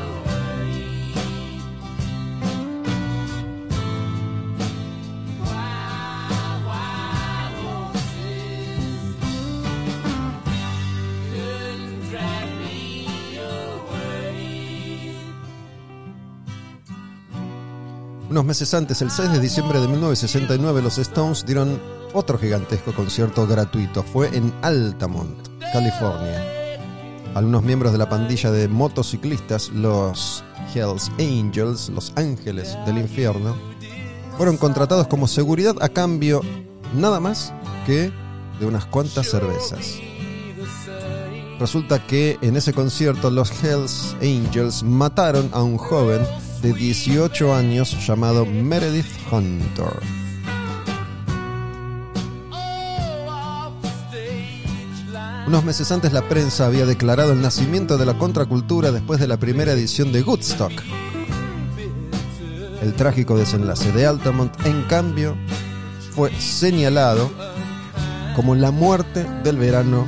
Unos 18.31 18.45
meses 18.45 18.73
antes, 18.75 19.03
el 19.03 19.11
6 19.11 19.33
de 19.33 19.41
diciembre 19.41 19.81
de 19.81 19.89
1969, 19.89 20.83
los 20.83 20.99
Stones 20.99 21.45
dieron 21.45 21.83
otro 22.13 22.39
gigantesco 22.39 22.93
concierto 22.93 23.45
gratuito. 23.45 24.05
Fue 24.05 24.29
en 24.29 24.55
Altamont, 24.63 25.49
California. 25.73 26.41
Algunos 27.35 27.65
miembros 27.65 27.91
de 27.91 27.99
la 27.99 28.09
pandilla 28.09 28.53
de 28.53 28.69
motociclistas, 28.69 29.71
los 29.71 30.45
Hells 30.73 31.11
Angels, 31.19 31.89
los 31.89 32.13
Ángeles 32.15 32.79
del 32.87 32.99
Infierno, 32.99 33.57
fueron 34.37 34.59
contratados 34.59 35.09
como 35.09 35.27
seguridad 35.27 35.75
a 35.81 35.89
cambio 35.89 36.41
nada 36.95 37.19
más 37.19 37.53
que 37.85 38.13
de 38.61 38.67
unas 38.67 38.87
cuantas 38.87 39.29
cervezas. 39.29 39.97
Resulta 41.59 42.07
que 42.07 42.39
en 42.43 42.57
ese 42.57 42.73
concierto 42.73 43.29
los 43.29 43.51
Hells 43.65 44.15
Angels 44.23 44.85
mataron 44.85 45.51
a 45.53 45.65
un 45.65 45.79
joven 45.79 46.25
de 46.63 46.73
18 46.73 47.55
años 47.55 48.07
llamado 48.07 48.45
Meredith 48.45 49.07
Hunter. 49.31 50.01
Unos 55.47 55.65
meses 55.65 55.91
antes 55.91 56.13
la 56.13 56.29
prensa 56.29 56.67
había 56.67 56.87
declarado 56.87 57.33
el 57.33 57.41
nacimiento 57.41 57.99
de 57.99 58.07
la 58.07 58.19
contracultura 58.19 58.93
después 58.93 59.19
de 59.19 59.27
la 59.27 59.37
primera 59.37 59.73
edición 59.73 60.13
de 60.13 60.23
Woodstock. 60.23 60.73
El 62.83 62.95
trágico 62.95 63.37
desenlace 63.37 63.91
de 63.93 64.07
Altamont, 64.07 64.55
en 64.65 64.83
cambio, 64.83 65.37
fue 66.13 66.31
señalado 66.39 67.31
como 68.37 68.55
la 68.55 68.71
muerte 68.71 69.27
del 69.43 69.57
verano 69.57 70.07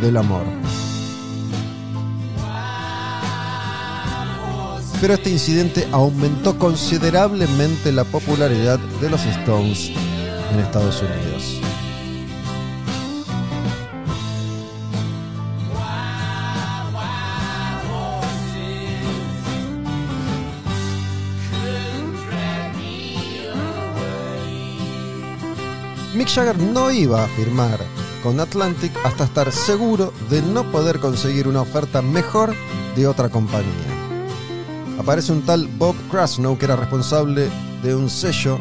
del 0.00 0.16
amor. 0.16 0.44
Pero 5.00 5.14
este 5.14 5.30
incidente 5.30 5.86
aumentó 5.92 6.58
considerablemente 6.58 7.92
la 7.92 8.04
popularidad 8.04 8.78
de 9.00 9.10
los 9.10 9.24
Stones 9.24 9.90
en 10.52 10.60
Estados 10.60 11.02
Unidos. 11.02 11.60
Mick 26.14 26.28
Jagger 26.28 26.58
no 26.58 26.90
iba 26.90 27.22
a 27.22 27.28
firmar 27.28 27.78
con 28.24 28.40
Atlantic 28.40 28.90
hasta 29.04 29.24
estar 29.24 29.52
seguro 29.52 30.12
de 30.28 30.42
no 30.42 30.64
poder 30.72 30.98
conseguir 30.98 31.46
una 31.46 31.60
oferta 31.60 32.02
mejor 32.02 32.56
de 32.96 33.06
otra 33.06 33.28
compañía 33.28 33.97
aparece 34.98 35.32
un 35.32 35.42
tal 35.42 35.68
Bob 35.78 35.94
Krasnow 36.10 36.58
que 36.58 36.64
era 36.64 36.76
responsable 36.76 37.48
de 37.82 37.94
un 37.94 38.10
sello, 38.10 38.58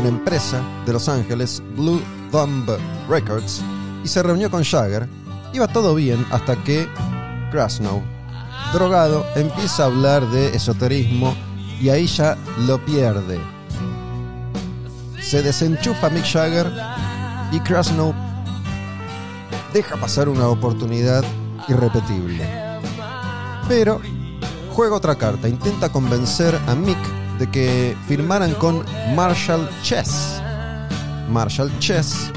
una 0.00 0.08
empresa 0.08 0.60
de 0.86 0.92
Los 0.92 1.08
Ángeles, 1.08 1.62
Blue 1.76 2.00
Thumb 2.30 2.68
Records, 3.08 3.62
y 4.02 4.08
se 4.08 4.22
reunió 4.22 4.50
con 4.50 4.64
Jagger. 4.64 5.08
Iba 5.52 5.68
todo 5.68 5.94
bien 5.94 6.24
hasta 6.30 6.56
que 6.64 6.88
Krasnow, 7.50 8.02
drogado, 8.72 9.24
empieza 9.36 9.84
a 9.84 9.86
hablar 9.86 10.26
de 10.30 10.48
esoterismo 10.56 11.36
y 11.80 11.90
ahí 11.90 12.06
ya 12.06 12.36
lo 12.66 12.84
pierde. 12.84 13.38
Se 15.20 15.42
desenchufa 15.42 16.10
Mick 16.10 16.24
Jagger 16.24 16.70
y 17.52 17.60
Krasnow 17.60 18.14
deja 19.72 19.96
pasar 19.96 20.28
una 20.28 20.48
oportunidad 20.48 21.24
irrepetible. 21.68 22.48
Pero 23.68 24.00
juega 24.74 24.96
otra 24.96 25.14
carta, 25.14 25.48
intenta 25.48 25.88
convencer 25.90 26.58
a 26.66 26.74
Mick 26.74 26.98
de 27.38 27.48
que 27.48 27.96
firmaran 28.08 28.54
con 28.54 28.84
Marshall 29.14 29.68
Chess. 29.82 30.40
Marshall 31.30 31.70
Chess 31.78 32.30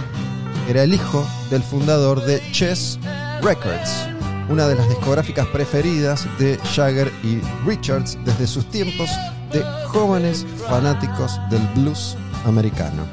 era 0.69 0.84
el 0.84 0.93
hijo 0.93 1.26
del 1.50 1.63
fundador 1.63 2.23
de 2.23 2.39
Chess 2.52 3.00
Records, 3.41 4.08
una 4.50 4.67
de 4.67 4.76
las 4.76 4.88
discográficas 4.88 5.47
preferidas 5.47 6.28
de 6.38 6.60
Jagger 6.76 7.12
y 7.23 7.41
Richards 7.65 8.17
desde 8.23 8.45
sus 8.45 8.69
tiempos 8.69 9.10
de 9.52 9.63
jóvenes 9.88 10.45
fanáticos 10.69 11.39
del 11.50 11.65
blues 11.76 12.15
americano. 12.45 13.04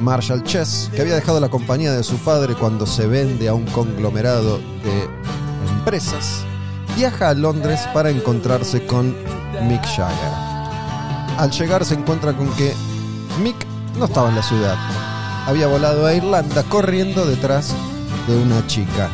Marshall 0.00 0.44
Chess, 0.44 0.90
que 0.94 1.00
había 1.00 1.16
dejado 1.16 1.40
la 1.40 1.48
compañía 1.48 1.92
de 1.92 2.04
su 2.04 2.16
padre 2.18 2.54
cuando 2.54 2.86
se 2.86 3.08
vende 3.08 3.48
a 3.48 3.54
un 3.54 3.64
conglomerado 3.66 4.58
de 4.84 5.08
empresas, 5.78 6.45
viaja 6.96 7.28
a 7.28 7.34
Londres 7.34 7.80
para 7.92 8.08
encontrarse 8.08 8.86
con 8.86 9.14
Mick 9.68 9.84
Jagger. 9.84 10.32
Al 11.38 11.50
llegar 11.50 11.84
se 11.84 11.94
encuentra 11.94 12.32
con 12.32 12.48
que 12.54 12.72
Mick 13.42 13.66
no 13.98 14.06
estaba 14.06 14.30
en 14.30 14.36
la 14.36 14.42
ciudad. 14.42 14.76
Había 15.46 15.66
volado 15.66 16.06
a 16.06 16.14
Irlanda 16.14 16.62
corriendo 16.64 17.26
detrás 17.26 17.74
de 18.26 18.36
una 18.36 18.66
chica. 18.66 19.10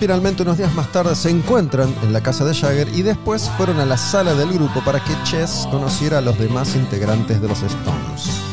Finalmente, 0.00 0.42
unos 0.42 0.58
días 0.58 0.74
más 0.74 0.90
tarde, 0.90 1.14
se 1.14 1.30
encuentran 1.30 1.94
en 2.02 2.12
la 2.12 2.22
casa 2.22 2.44
de 2.44 2.54
Jagger 2.54 2.88
y 2.88 3.02
después 3.02 3.48
fueron 3.56 3.78
a 3.78 3.86
la 3.86 3.96
sala 3.96 4.34
del 4.34 4.52
grupo 4.52 4.84
para 4.84 5.02
que 5.02 5.14
Chess 5.22 5.66
conociera 5.70 6.18
a 6.18 6.20
los 6.20 6.38
demás 6.38 6.74
integrantes 6.74 7.40
de 7.40 7.48
los 7.48 7.62
Stones. 7.62 8.43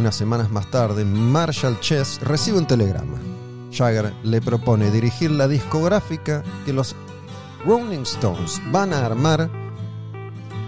Unas 0.00 0.16
semanas 0.16 0.50
más 0.50 0.70
tarde, 0.70 1.04
Marshall 1.04 1.78
Chess 1.80 2.20
recibe 2.22 2.56
un 2.56 2.66
telegrama. 2.66 3.18
Jagger 3.70 4.14
le 4.22 4.40
propone 4.40 4.90
dirigir 4.90 5.30
la 5.30 5.46
discográfica 5.46 6.42
que 6.64 6.72
los 6.72 6.96
Rolling 7.66 8.04
Stones 8.04 8.62
van 8.72 8.94
a 8.94 9.04
armar 9.04 9.50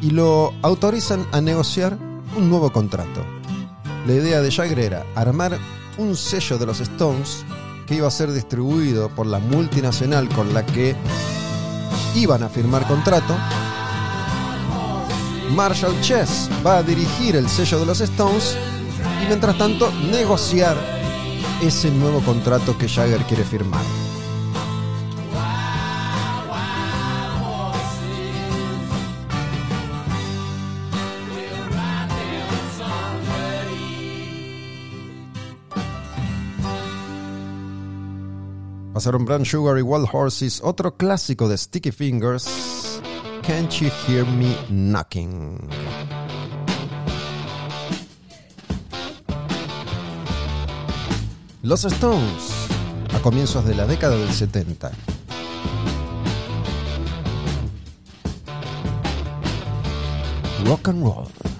y 0.02 0.10
lo 0.10 0.52
autorizan 0.60 1.26
a 1.32 1.40
negociar 1.40 1.96
un 2.36 2.50
nuevo 2.50 2.70
contrato. 2.70 3.24
La 4.06 4.12
idea 4.12 4.42
de 4.42 4.50
Jagger 4.50 4.78
era 4.80 5.06
armar 5.14 5.56
un 5.96 6.14
sello 6.14 6.58
de 6.58 6.66
los 6.66 6.80
Stones 6.80 7.46
que 7.86 7.94
iba 7.94 8.08
a 8.08 8.10
ser 8.10 8.32
distribuido 8.32 9.08
por 9.08 9.26
la 9.26 9.38
multinacional 9.38 10.28
con 10.28 10.52
la 10.52 10.66
que 10.66 10.94
iban 12.14 12.42
a 12.42 12.50
firmar 12.50 12.86
contrato. 12.86 13.34
Marshall 15.52 15.98
Chess 16.02 16.50
va 16.64 16.76
a 16.76 16.82
dirigir 16.82 17.34
el 17.36 17.48
sello 17.48 17.80
de 17.80 17.86
los 17.86 18.02
Stones 18.02 18.58
y 19.22 19.26
mientras 19.26 19.56
tanto 19.56 19.90
negociar 20.10 20.76
ese 21.62 21.90
nuevo 21.90 22.20
contrato 22.20 22.76
que 22.76 22.88
Jagger 22.88 23.22
quiere 23.22 23.44
firmar. 23.44 23.82
Pasaron 38.92 39.24
Brown 39.24 39.44
Sugar 39.44 39.78
y 39.78 39.82
Wild 39.82 40.06
Horses, 40.12 40.60
otro 40.62 40.96
clásico 40.96 41.48
de 41.48 41.56
Sticky 41.56 41.92
Fingers, 41.92 43.00
Can't 43.42 43.70
You 43.70 43.88
Hear 44.06 44.26
Me 44.26 44.54
Knocking. 44.68 45.58
Los 51.64 51.84
Stones, 51.84 52.66
a 53.14 53.20
comienzos 53.20 53.64
de 53.64 53.76
la 53.76 53.86
década 53.86 54.16
del 54.16 54.32
70. 54.32 54.90
Rock 60.64 60.88
and 60.88 61.04
roll. 61.04 61.51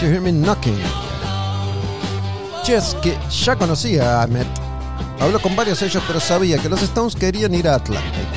Knocking. 0.00 0.80
Chess, 2.62 2.96
que 3.02 3.16
ya 3.30 3.56
conocía 3.56 4.20
a 4.20 4.22
Ahmet, 4.22 4.46
habló 5.20 5.40
con 5.40 5.54
varios 5.54 5.80
de 5.80 5.86
ellos, 5.86 6.02
pero 6.06 6.20
sabía 6.20 6.58
que 6.58 6.68
los 6.68 6.82
Stones 6.82 7.14
querían 7.14 7.54
ir 7.54 7.68
a 7.68 7.74
Atlantic. 7.74 8.28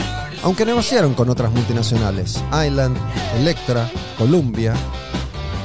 Aunque 0.43 0.65
negociaron 0.65 1.13
con 1.13 1.29
otras 1.29 1.51
multinacionales, 1.51 2.43
Island, 2.51 2.97
Electra, 3.37 3.89
Columbia. 4.17 4.73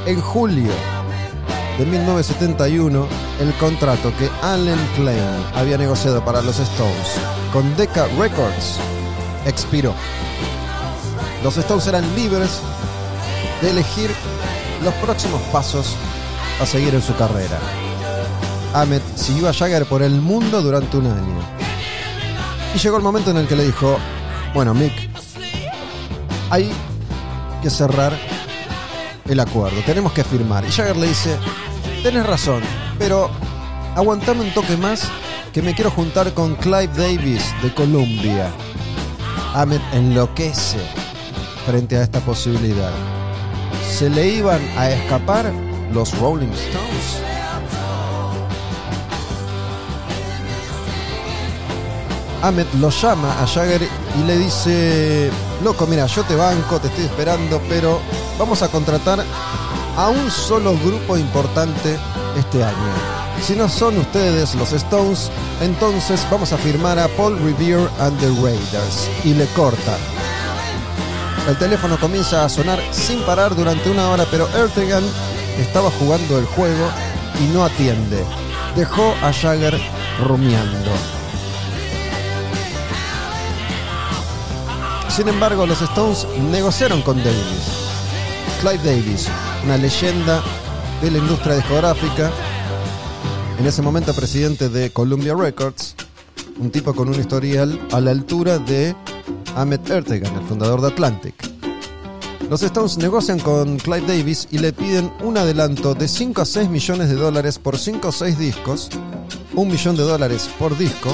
En 0.07 0.21
julio 0.21 0.73
de 1.79 1.87
1971, 1.87 3.07
el 3.41 3.53
contrato 3.55 4.13
que 4.17 4.31
Allen 4.43 4.79
Klein 4.97 5.45
había 5.55 5.77
negociado 5.77 6.25
para 6.25 6.41
los 6.41 6.59
Stones 6.59 7.19
con 7.53 7.77
Decca 7.77 8.07
Records 8.19 8.79
expiró. 9.45 9.93
Los 11.43 11.57
Stones 11.57 11.87
eran 11.87 12.05
libres 12.15 12.61
de 13.61 13.71
elegir 13.71 14.11
los 14.83 14.95
próximos 14.95 15.41
pasos 15.53 15.97
a 16.61 16.67
seguir 16.67 16.95
en 16.95 17.03
su 17.03 17.15
carrera. 17.17 17.59
Ahmet 18.75 19.03
siguió 19.17 19.49
a 19.49 19.53
Jagger 19.53 19.87
por 19.87 20.03
el 20.03 20.21
mundo 20.21 20.63
durante 20.63 20.97
un 20.97 21.07
año. 21.07 21.41
Y 22.75 22.79
llegó 22.79 22.97
el 22.97 23.03
momento 23.03 23.31
en 23.31 23.39
el 23.39 23.49
que 23.49 23.57
le 23.57 23.65
dijo, 23.65 23.99
bueno 24.55 24.75
Mick, 24.75 24.93
hay 26.51 26.71
que 27.63 27.71
cerrar 27.71 28.17
el 29.29 29.41
acuerdo, 29.41 29.81
tenemos 29.85 30.13
que 30.13 30.25
firmar. 30.25 30.65
Y 30.65 30.71
Jagger 30.71 30.97
le 30.97 31.09
dice, 31.09 31.37
tenés 32.03 32.27
razón, 32.27 32.63
pero 32.99 33.31
aguantame 33.97 34.43
un 34.43 34.55
toque 34.55 34.77
más 34.77 35.09
que 35.53 35.63
me 35.63 35.75
quiero 35.75 35.91
juntar 35.91 36.33
con 36.33 36.55
Clive 36.57 36.91
Davis 36.97 37.43
de 37.63 37.75
Columbia. 37.75 38.51
Ahmet 39.55 39.83
enloquece 39.93 40.79
frente 41.67 41.97
a 41.97 42.03
esta 42.03 42.21
posibilidad. 42.21 43.20
Se 43.91 44.09
le 44.09 44.29
iban 44.29 44.61
a 44.79 44.91
escapar 44.91 45.53
los 45.93 46.19
Rolling 46.19 46.53
Stones. 46.53 47.21
Ahmet 52.43 52.73
lo 52.81 52.89
llama 52.89 53.31
a 53.43 53.47
Jagger 53.47 53.83
y 54.19 54.27
le 54.27 54.39
dice, 54.39 55.31
loco, 55.63 55.87
mira, 55.87 56.07
yo 56.07 56.23
te 56.23 56.35
banco, 56.35 56.81
te 56.81 56.89
estoy 56.89 57.05
esperando, 57.05 57.61
pero 57.69 58.01
vamos 58.39 58.63
a 58.63 58.69
contratar 58.69 59.23
a 59.97 60.09
un 60.09 60.31
solo 60.31 60.75
grupo 60.79 61.19
importante 61.19 61.99
este 62.39 62.65
año. 62.65 63.21
Si 63.43 63.55
no 63.55 63.69
son 63.69 63.99
ustedes 63.99 64.55
los 64.55 64.73
Stones, 64.73 65.31
entonces 65.61 66.27
vamos 66.31 66.53
a 66.53 66.59
firmar 66.59 66.99
a 66.99 67.09
Paul 67.09 67.39
Revere 67.39 67.89
and 67.99 68.19
the 68.21 68.29
Raiders. 68.43 69.09
Y 69.25 69.35
le 69.35 69.47
corta. 69.49 69.99
El 71.51 71.59
teléfono 71.59 71.99
comienza 71.99 72.45
a 72.45 72.49
sonar 72.49 72.81
sin 72.93 73.23
parar 73.23 73.57
durante 73.57 73.91
una 73.91 74.09
hora, 74.09 74.25
pero 74.31 74.49
Ertegan 74.57 75.03
estaba 75.59 75.91
jugando 75.91 76.39
el 76.39 76.45
juego 76.45 76.89
y 77.41 77.53
no 77.53 77.65
atiende. 77.65 78.25
Dejó 78.77 79.17
a 79.21 79.33
Jagger 79.33 79.77
rumiando. 80.25 80.93
Sin 85.09 85.27
embargo, 85.27 85.67
los 85.67 85.83
Stones 85.83 86.25
negociaron 86.53 87.03
con 87.03 87.17
Davis. 87.17 87.67
Clive 88.61 88.85
Davis, 88.85 89.27
una 89.65 89.77
leyenda 89.77 90.41
de 91.03 91.11
la 91.11 91.19
industria 91.19 91.57
discográfica, 91.57 92.31
en 93.59 93.67
ese 93.67 93.83
momento 93.83 94.15
presidente 94.15 94.69
de 94.69 94.93
Columbia 94.93 95.35
Records, 95.35 95.97
un 96.61 96.71
tipo 96.71 96.95
con 96.95 97.09
un 97.09 97.19
historial 97.19 97.77
a 97.91 97.99
la 97.99 98.13
altura 98.13 98.59
de 98.59 98.95
Ahmet 99.61 99.91
Ertegan, 99.91 100.35
el 100.35 100.47
fundador 100.47 100.81
de 100.81 100.89
Atlantic. 100.89 101.35
Los 102.49 102.63
Stones 102.63 102.97
negocian 102.97 103.39
con 103.39 103.77
Clive 103.77 104.07
Davis 104.07 104.49
y 104.51 104.59
le 104.59 104.73
piden 104.73 105.13
un 105.23 105.37
adelanto 105.37 105.95
de 105.95 106.09
5 106.09 106.41
a 106.41 106.45
6 106.47 106.71
millones 106.71 107.11
de 107.11 107.17
dólares 107.17 107.59
por 107.59 107.77
5 107.77 108.09
o 108.09 108.11
6 108.11 108.39
discos, 108.39 108.89
un 109.55 109.69
millón 109.69 109.97
de 109.97 110.03
dólares 110.03 110.49
por 110.59 110.79
disco, 110.79 111.11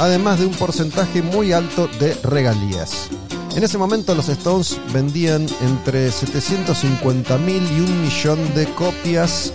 además 0.00 0.40
de 0.40 0.46
un 0.46 0.52
porcentaje 0.52 1.22
muy 1.22 1.52
alto 1.52 1.88
de 2.00 2.14
regalías. 2.24 3.08
En 3.54 3.62
ese 3.62 3.78
momento 3.78 4.16
los 4.16 4.28
Stones 4.28 4.76
vendían 4.92 5.46
entre 5.60 6.10
750 6.10 7.38
mil 7.38 7.62
y 7.62 7.80
un 7.82 8.02
millón 8.02 8.54
de 8.54 8.66
copias 8.74 9.52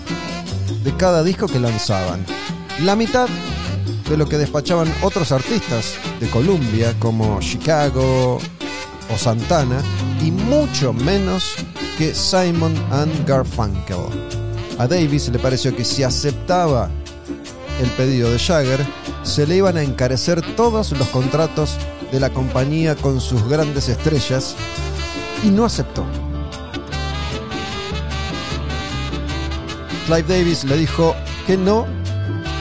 de 0.86 0.96
cada 0.96 1.22
disco 1.22 1.48
que 1.48 1.60
lanzaban. 1.60 2.26
La 2.82 2.96
mitad 2.96 3.28
de 4.10 4.18
lo 4.18 4.28
que 4.28 4.38
despachaban 4.38 4.94
otros 5.02 5.32
artistas 5.32 5.96
de 6.20 6.30
Columbia 6.30 6.94
como 7.00 7.40
Chicago 7.40 8.40
o 9.14 9.18
Santana 9.18 9.82
y 10.24 10.32
mucho 10.32 10.94
menos 10.94 11.56
que 11.98 12.14
Simon 12.14 12.76
and 12.92 13.28
Garfunkel. 13.28 13.98
A 14.78 14.88
Davis 14.88 15.30
le 15.30 15.40
pareció 15.40 15.76
que 15.76 15.86
si 15.86 16.04
aceptaba 16.04 16.90
el 17.82 17.90
pedido 17.92 18.32
de 18.32 18.40
Jagger, 18.40 18.86
se 19.24 19.48
le 19.48 19.58
iban 19.58 19.78
a 19.78 19.84
encarecer 19.84 20.42
todos 20.56 20.92
los 20.92 21.08
contratos 21.10 21.78
de 22.12 22.20
la 22.20 22.30
compañía 22.30 22.96
con 22.96 23.20
sus 23.20 23.48
grandes 23.48 23.90
estrellas 23.90 24.56
y 25.44 25.50
no 25.50 25.66
aceptó. 25.66 26.06
Clive 30.06 30.24
Davis 30.28 30.64
le 30.66 30.78
dijo 30.78 31.16
que 31.48 31.58
no 31.58 31.86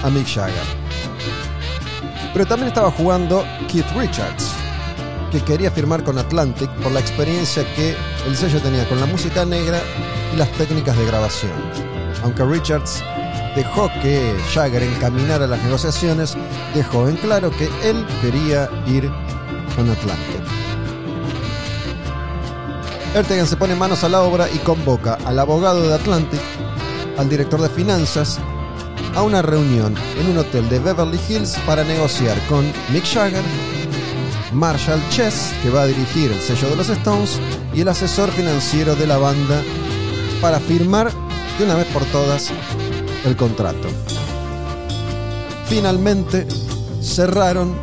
a 0.03 0.11
Mick 0.11 0.27
Jagger. 0.27 0.84
Pero 2.35 2.47
también 2.47 2.68
estaba 2.68 2.90
jugando 2.90 3.44
Keith 3.68 3.87
Richards, 3.97 4.51
que 5.31 5.40
quería 5.40 5.70
firmar 5.70 6.03
con 6.03 6.18
Atlantic 6.18 6.68
por 6.83 6.90
la 6.90 6.99
experiencia 6.99 7.64
que 7.77 7.97
el 8.27 8.37
sello 8.37 8.61
tenía 8.61 8.88
con 8.88 8.99
la 8.99 9.07
música 9.07 9.44
negra 9.44 9.81
y 10.35 10.37
las 10.37 10.51
técnicas 10.53 10.99
de 10.99 11.07
grabación. 11.07 11.53
Aunque 12.25 12.44
Richards 12.44 13.05
dejó 13.55 13.88
que 14.03 14.35
Jagger 14.53 14.83
encaminara 14.83 15.47
las 15.47 15.62
negociaciones, 15.62 16.37
dejó 16.75 17.09
en 17.09 17.16
claro 17.16 17.53
que 17.53 17.70
él 17.88 18.05
quería 18.20 18.68
ir 18.88 19.09
con 19.77 19.88
Atlantic. 19.88 20.42
Ertegan 23.14 23.47
se 23.47 23.57
pone 23.57 23.77
manos 23.77 24.03
a 24.03 24.09
la 24.09 24.23
obra 24.23 24.49
y 24.53 24.59
convoca 24.59 25.18
al 25.25 25.38
abogado 25.38 25.87
de 25.87 25.94
Atlantic, 25.94 26.40
al 27.16 27.29
director 27.29 27.61
de 27.62 27.68
finanzas, 27.68 28.40
a 29.14 29.22
una 29.22 29.42
reunión 29.42 29.94
en 30.18 30.29
un 30.29 30.38
hotel 30.38 30.68
de 30.68 30.79
Beverly 30.79 31.18
Hills 31.29 31.57
para 31.66 31.85
negociar 31.85 32.37
con 32.48 32.64
Mick 32.92 33.05
Jagger, 33.05 33.42
Marshall 34.53 35.00
Chess, 35.11 35.53
que 35.62 35.70
va 35.70 35.83
a 35.83 35.87
dirigir 35.87 36.33
el 36.33 36.40
sello 36.40 36.70
de 36.70 36.77
los 36.77 36.88
Stones, 36.88 37.40
y 37.74 37.81
el 37.81 37.88
asesor 37.88 38.31
financiero 38.31 38.94
de 38.96 39.07
la 39.07 39.18
banda 39.18 39.62
para 40.40 40.61
firmar 40.61 41.11
de 41.59 41.64
una 41.64 41.74
vez 41.74 41.87
por 41.88 42.05
todas 42.07 42.50
el 43.24 43.37
contrato. 43.37 43.88
Finalmente 45.66 46.46
cerraron 47.00 47.74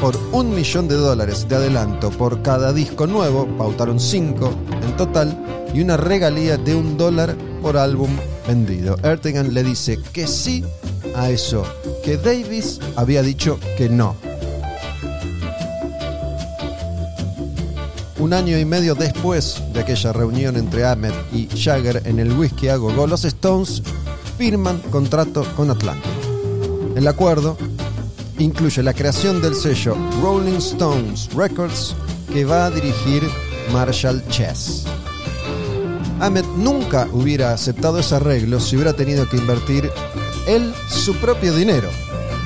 por 0.00 0.16
un 0.32 0.54
millón 0.54 0.86
de 0.86 0.94
dólares 0.94 1.48
de 1.48 1.56
adelanto 1.56 2.10
por 2.10 2.42
cada 2.42 2.72
disco 2.72 3.06
nuevo, 3.06 3.46
pautaron 3.56 3.98
cinco 3.98 4.52
en 4.82 4.96
total, 4.96 5.44
y 5.74 5.80
una 5.80 5.96
regalía 5.96 6.56
de 6.56 6.74
un 6.74 6.96
dólar 6.96 7.36
por 7.62 7.76
álbum 7.76 8.10
vendido. 8.48 8.96
Ertegan 9.02 9.52
le 9.52 9.62
dice 9.62 10.00
que 10.12 10.26
sí 10.26 10.64
a 11.14 11.28
eso, 11.28 11.64
que 12.02 12.16
Davis 12.16 12.80
había 12.96 13.22
dicho 13.22 13.60
que 13.76 13.90
no. 13.90 14.16
Un 18.18 18.32
año 18.32 18.58
y 18.58 18.64
medio 18.64 18.94
después 18.94 19.62
de 19.72 19.80
aquella 19.80 20.12
reunión 20.12 20.56
entre 20.56 20.84
Ahmed 20.84 21.12
y 21.32 21.46
Jagger 21.56 22.02
en 22.06 22.18
el 22.18 22.32
Whisky 22.32 22.68
a 22.68 22.76
los 22.76 23.24
Stones 23.24 23.82
firman 24.38 24.78
contrato 24.90 25.44
con 25.54 25.70
Atlantic. 25.70 26.10
El 26.96 27.06
acuerdo 27.06 27.56
incluye 28.38 28.82
la 28.82 28.94
creación 28.94 29.42
del 29.42 29.54
sello 29.54 29.94
Rolling 30.22 30.56
Stones 30.56 31.28
Records 31.34 31.94
que 32.32 32.44
va 32.44 32.66
a 32.66 32.70
dirigir 32.70 33.22
Marshall 33.72 34.26
Chess. 34.28 34.84
Ahmed 36.20 36.44
nunca 36.56 37.06
hubiera 37.12 37.52
aceptado 37.52 37.98
ese 37.98 38.16
arreglo 38.16 38.60
si 38.60 38.76
hubiera 38.76 38.92
tenido 38.92 39.28
que 39.28 39.36
invertir 39.36 39.90
él 40.46 40.74
su 40.88 41.14
propio 41.16 41.54
dinero. 41.54 41.88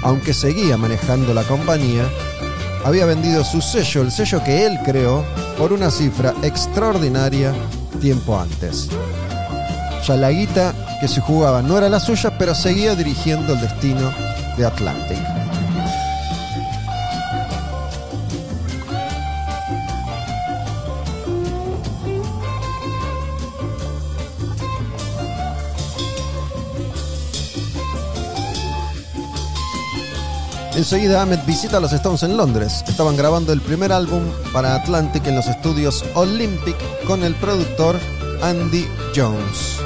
Aunque 0.02 0.34
seguía 0.34 0.76
manejando 0.76 1.32
la 1.32 1.44
compañía, 1.44 2.04
había 2.84 3.06
vendido 3.06 3.44
su 3.44 3.60
sello, 3.60 4.02
el 4.02 4.10
sello 4.10 4.42
que 4.44 4.66
él 4.66 4.78
creó, 4.84 5.24
por 5.56 5.72
una 5.72 5.90
cifra 5.90 6.34
extraordinaria 6.42 7.54
tiempo 8.00 8.38
antes. 8.38 8.88
Ya 10.06 10.16
la 10.16 10.30
guita 10.30 10.74
que 11.00 11.06
se 11.06 11.20
jugaba 11.20 11.62
no 11.62 11.78
era 11.78 11.88
la 11.88 12.00
suya, 12.00 12.36
pero 12.36 12.54
seguía 12.54 12.96
dirigiendo 12.96 13.52
el 13.52 13.60
destino 13.60 14.12
de 14.58 14.66
Atlantic. 14.66 15.41
Enseguida 30.82 31.22
Ahmed 31.22 31.38
visita 31.46 31.76
a 31.76 31.80
los 31.80 31.92
Stones 31.92 32.24
en 32.24 32.36
Londres. 32.36 32.82
Estaban 32.88 33.16
grabando 33.16 33.52
el 33.52 33.60
primer 33.60 33.92
álbum 33.92 34.24
para 34.52 34.74
Atlantic 34.74 35.24
en 35.28 35.36
los 35.36 35.46
estudios 35.46 36.04
Olympic 36.16 36.74
con 37.06 37.22
el 37.22 37.36
productor 37.36 38.00
Andy 38.42 38.88
Jones. 39.14 39.78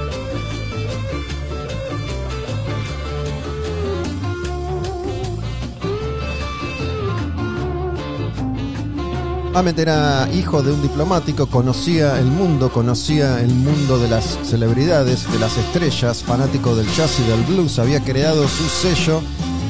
Ahmed 9.53 9.79
era 9.79 10.27
hijo 10.33 10.63
de 10.63 10.73
un 10.73 10.81
diplomático, 10.81 11.47
conocía 11.47 12.19
el 12.19 12.27
mundo, 12.27 12.73
conocía 12.73 13.41
el 13.41 13.55
mundo 13.55 13.99
de 13.99 14.09
las 14.09 14.39
celebridades, 14.45 15.31
de 15.31 15.39
las 15.39 15.59
estrellas, 15.59 16.23
fanático 16.23 16.75
del 16.75 16.91
jazz 16.95 17.21
y 17.21 17.29
del 17.29 17.43
blues, 17.43 17.79
había 17.79 18.03
creado 18.03 18.49
su 18.49 18.65
sello 18.69 19.21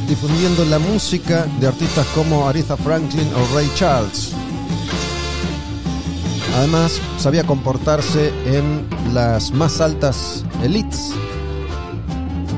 difundiendo 0.08 0.64
la 0.64 0.78
música 0.78 1.46
de 1.60 1.66
artistas 1.66 2.06
como 2.14 2.48
Aretha 2.48 2.76
Franklin 2.76 3.28
o 3.34 3.54
Ray 3.54 3.70
Charles. 3.74 4.32
Además, 6.56 7.00
sabía 7.18 7.44
comportarse 7.44 8.32
en 8.46 8.86
las 9.12 9.50
más 9.50 9.80
altas 9.80 10.44
elites. 10.62 11.12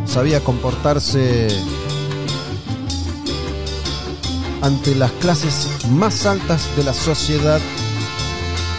Sabía 0.06 0.40
comportarse 0.40 1.48
ante 4.62 4.94
las 4.94 5.10
clases 5.12 5.68
más 5.90 6.26
altas 6.26 6.68
de 6.76 6.84
la 6.84 6.94
sociedad 6.94 7.60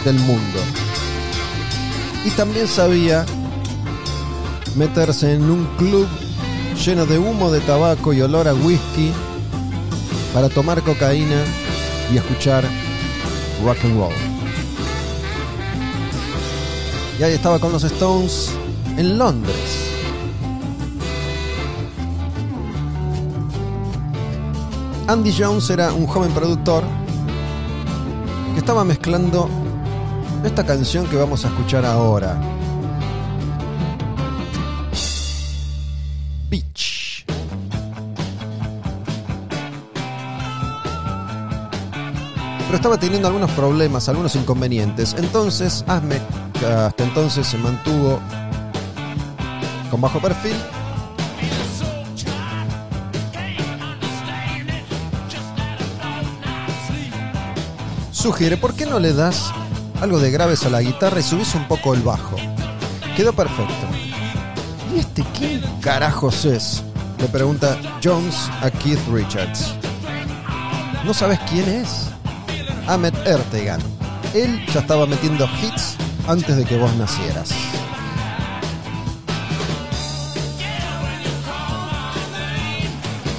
del 0.04 0.18
mundo. 0.20 0.58
Y 2.24 2.30
también 2.30 2.66
sabía 2.66 3.26
meterse 4.76 5.34
en 5.34 5.50
un 5.50 5.66
club 5.76 6.06
lleno 6.84 7.04
de 7.04 7.18
humo 7.18 7.50
de 7.50 7.60
tabaco 7.60 8.14
y 8.14 8.22
olor 8.22 8.48
a 8.48 8.54
whisky 8.54 9.12
para 10.32 10.48
tomar 10.48 10.82
cocaína 10.82 11.42
y 12.10 12.16
escuchar 12.16 12.64
rock 13.62 13.84
and 13.84 13.98
roll. 13.98 14.14
Y 17.18 17.22
ahí 17.22 17.34
estaba 17.34 17.58
con 17.58 17.72
los 17.72 17.84
Stones 17.84 18.50
en 18.96 19.18
Londres. 19.18 19.92
Andy 25.06 25.34
Jones 25.36 25.68
era 25.68 25.92
un 25.92 26.06
joven 26.06 26.32
productor 26.32 26.82
que 28.54 28.58
estaba 28.60 28.84
mezclando 28.84 29.50
esta 30.44 30.64
canción 30.64 31.06
que 31.08 31.16
vamos 31.16 31.44
a 31.44 31.48
escuchar 31.48 31.84
ahora. 31.84 32.40
Pero 42.70 42.76
estaba 42.76 42.98
teniendo 42.98 43.26
algunos 43.26 43.50
problemas, 43.50 44.08
algunos 44.08 44.36
inconvenientes. 44.36 45.16
Entonces, 45.18 45.84
que 46.56 46.66
hasta 46.66 47.02
entonces 47.02 47.44
se 47.44 47.58
mantuvo 47.58 48.20
con 49.90 50.00
bajo 50.00 50.20
perfil, 50.20 50.54
sugiere, 58.12 58.56
¿por 58.56 58.74
qué 58.74 58.86
no 58.86 59.00
le 59.00 59.14
das 59.14 59.50
algo 60.00 60.20
de 60.20 60.30
graves 60.30 60.64
a 60.64 60.70
la 60.70 60.80
guitarra 60.80 61.18
y 61.18 61.24
subís 61.24 61.56
un 61.56 61.66
poco 61.66 61.92
el 61.92 62.02
bajo? 62.02 62.36
Quedó 63.16 63.32
perfecto. 63.32 63.88
¿Y 64.94 65.00
este 65.00 65.24
quién 65.36 65.60
carajos 65.80 66.44
es? 66.44 66.84
Le 67.18 67.26
pregunta 67.26 67.76
Jones 68.00 68.48
a 68.62 68.70
Keith 68.70 69.00
Richards. 69.12 69.74
¿No 71.04 71.12
sabes 71.12 71.40
quién 71.48 71.68
es? 71.68 72.10
Ahmed 72.90 73.14
Ertegan. 73.24 73.80
Él 74.34 74.66
ya 74.74 74.80
estaba 74.80 75.06
metiendo 75.06 75.48
hits 75.62 75.94
antes 76.26 76.56
de 76.56 76.64
que 76.64 76.76
vos 76.76 76.92
nacieras. 76.96 77.54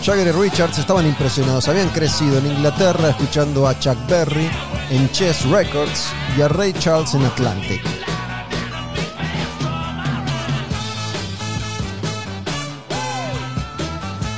Jagger 0.06 0.28
y 0.28 0.32
Richards 0.32 0.80
estaban 0.80 1.06
impresionados. 1.06 1.68
Habían 1.68 1.90
crecido 1.90 2.38
en 2.38 2.48
Inglaterra 2.48 3.10
escuchando 3.10 3.68
a 3.68 3.78
Chuck 3.78 3.98
Berry 4.08 4.50
en 4.90 5.12
Chess 5.12 5.44
Records 5.50 6.08
y 6.38 6.42
a 6.42 6.48
Ray 6.48 6.72
Charles 6.72 7.14
en 7.14 7.26
Atlantic. 7.26 8.01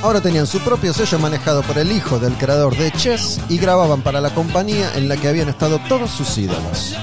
Ahora 0.04 0.20
tenían 0.20 0.46
su 0.46 0.60
propio 0.60 0.92
sello 0.92 1.18
manejado 1.18 1.62
por 1.62 1.78
el 1.78 1.90
hijo 1.90 2.18
del 2.18 2.34
creador 2.34 2.76
de 2.76 2.92
Chess 2.92 3.40
y 3.48 3.56
grababan 3.56 4.02
para 4.02 4.20
la 4.20 4.34
compañía 4.34 4.92
en 4.96 5.08
la 5.08 5.16
que 5.16 5.28
habían 5.28 5.48
estado 5.48 5.78
todos 5.88 6.10
sus 6.10 6.36
ídolos. 6.36 6.94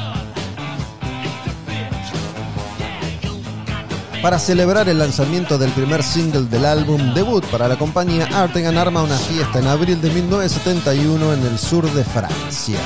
Para 4.21 4.37
celebrar 4.37 4.87
el 4.87 4.99
lanzamiento 4.99 5.57
del 5.57 5.71
primer 5.71 6.03
single 6.03 6.43
del 6.43 6.63
álbum 6.63 7.15
debut 7.15 7.43
para 7.45 7.67
la 7.67 7.75
compañía, 7.75 8.27
Artegan 8.31 8.77
arma 8.77 9.01
una 9.01 9.17
fiesta 9.17 9.57
en 9.57 9.65
abril 9.65 9.99
de 9.99 10.11
1971 10.11 11.33
en 11.33 11.43
el 11.43 11.57
sur 11.57 11.91
de 11.91 12.03
Francia. 12.03 12.77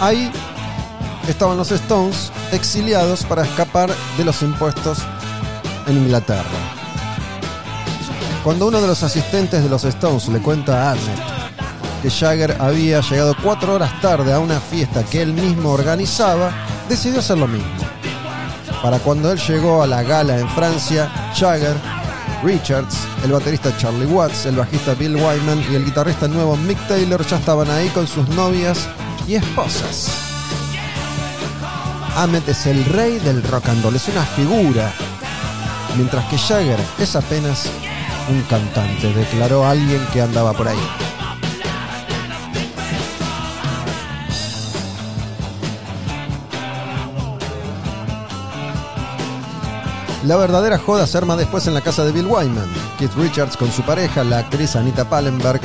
Ahí 0.00 0.28
estaban 1.28 1.56
los 1.56 1.70
Stones 1.70 2.32
exiliados 2.50 3.24
para 3.24 3.44
escapar 3.44 3.94
de 4.18 4.24
los 4.24 4.42
impuestos 4.42 4.98
en 5.86 5.98
Inglaterra. 5.98 6.75
Cuando 8.46 8.68
uno 8.68 8.80
de 8.80 8.86
los 8.86 9.02
asistentes 9.02 9.60
de 9.60 9.68
los 9.68 9.82
Stones 9.82 10.28
le 10.28 10.38
cuenta 10.38 10.84
a 10.84 10.92
Ahmed 10.92 11.18
que 12.00 12.08
Jagger 12.08 12.56
había 12.60 13.00
llegado 13.00 13.34
cuatro 13.42 13.74
horas 13.74 14.00
tarde 14.00 14.32
a 14.32 14.38
una 14.38 14.60
fiesta 14.60 15.02
que 15.02 15.20
él 15.20 15.32
mismo 15.32 15.72
organizaba, 15.72 16.52
decidió 16.88 17.18
hacer 17.18 17.38
lo 17.38 17.48
mismo. 17.48 17.68
Para 18.80 19.00
cuando 19.00 19.32
él 19.32 19.40
llegó 19.40 19.82
a 19.82 19.88
la 19.88 20.04
gala 20.04 20.38
en 20.38 20.48
Francia, 20.50 21.10
Jagger, 21.34 21.74
Richards, 22.44 22.96
el 23.24 23.32
baterista 23.32 23.76
Charlie 23.78 24.06
Watts, 24.06 24.46
el 24.46 24.54
bajista 24.54 24.94
Bill 24.94 25.16
Wyman 25.16 25.64
y 25.68 25.74
el 25.74 25.84
guitarrista 25.84 26.28
nuevo 26.28 26.56
Mick 26.56 26.78
Taylor 26.86 27.26
ya 27.26 27.38
estaban 27.38 27.68
ahí 27.68 27.88
con 27.88 28.06
sus 28.06 28.28
novias 28.28 28.88
y 29.26 29.34
esposas. 29.34 30.08
Ahmed 32.14 32.48
es 32.48 32.64
el 32.66 32.84
rey 32.84 33.18
del 33.18 33.42
rock 33.42 33.70
and 33.70 33.82
roll, 33.82 33.96
es 33.96 34.06
una 34.06 34.22
figura, 34.22 34.92
mientras 35.96 36.24
que 36.26 36.38
Jagger 36.38 36.78
es 37.00 37.16
apenas 37.16 37.68
un 38.28 38.42
cantante, 38.42 39.12
declaró 39.12 39.64
alguien 39.66 40.04
que 40.12 40.22
andaba 40.22 40.52
por 40.52 40.68
ahí. 40.68 40.78
La 50.24 50.36
verdadera 50.36 50.76
joda 50.76 51.06
se 51.06 51.18
arma 51.18 51.36
después 51.36 51.68
en 51.68 51.74
la 51.74 51.80
casa 51.80 52.04
de 52.04 52.10
Bill 52.10 52.26
Wyman. 52.26 52.68
Keith 52.98 53.14
Richards 53.14 53.56
con 53.56 53.70
su 53.70 53.82
pareja, 53.82 54.24
la 54.24 54.38
actriz 54.38 54.74
Anita 54.74 55.08
Pallenberg, 55.08 55.60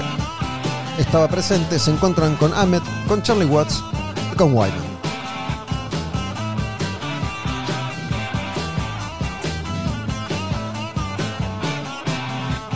estaba 0.99 1.27
presente. 1.27 1.79
Se 1.79 1.89
encuentran 1.89 2.35
con 2.35 2.53
Ahmed, 2.53 2.81
con 3.07 3.23
Charlie 3.23 3.45
Watts 3.45 3.83
y 4.31 4.35
con 4.35 4.53
Wyman. 4.55 4.90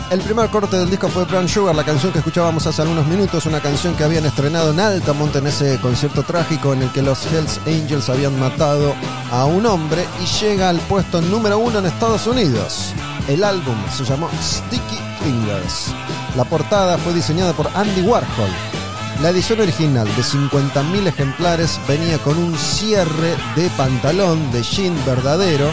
El 0.08 0.20
primer 0.20 0.48
corte 0.50 0.76
del 0.76 0.88
disco 0.88 1.08
fue 1.08 1.24
Brown 1.24 1.48
Sugar, 1.48 1.74
la 1.74 1.82
canción 1.82 2.12
que 2.12 2.20
escuchábamos 2.20 2.64
hace 2.64 2.80
algunos 2.80 3.08
minutos, 3.08 3.44
una 3.46 3.60
canción 3.60 3.96
que 3.96 4.04
habían 4.04 4.24
estrenado 4.24 4.70
en 4.70 4.78
Altamont 4.78 5.34
en 5.34 5.48
ese 5.48 5.80
concierto 5.80 6.22
trágico 6.22 6.72
en 6.72 6.82
el 6.82 6.92
que 6.92 7.02
los 7.02 7.26
Hells 7.26 7.58
Angels 7.66 8.08
habían 8.08 8.38
matado 8.38 8.94
a 9.32 9.46
un 9.46 9.66
hombre 9.66 10.06
y 10.22 10.26
llega 10.40 10.68
al 10.68 10.78
puesto 10.78 11.20
número 11.20 11.58
uno 11.58 11.80
en 11.80 11.86
Estados 11.86 12.28
Unidos. 12.28 12.94
El 13.26 13.42
álbum 13.42 13.74
se 13.92 14.04
llamó 14.04 14.30
Sticky 14.40 15.00
Fingers. 15.24 15.92
La 16.36 16.44
portada 16.44 16.98
fue 16.98 17.12
diseñada 17.12 17.52
por 17.52 17.68
Andy 17.74 18.02
Warhol. 18.02 18.50
La 19.22 19.30
edición 19.30 19.60
original 19.60 20.06
de 20.06 20.22
50.000 20.22 21.08
ejemplares 21.08 21.80
venía 21.88 22.18
con 22.18 22.38
un 22.38 22.56
cierre 22.56 23.34
de 23.56 23.68
pantalón 23.70 24.52
de 24.52 24.62
jean 24.62 24.94
verdadero 25.04 25.68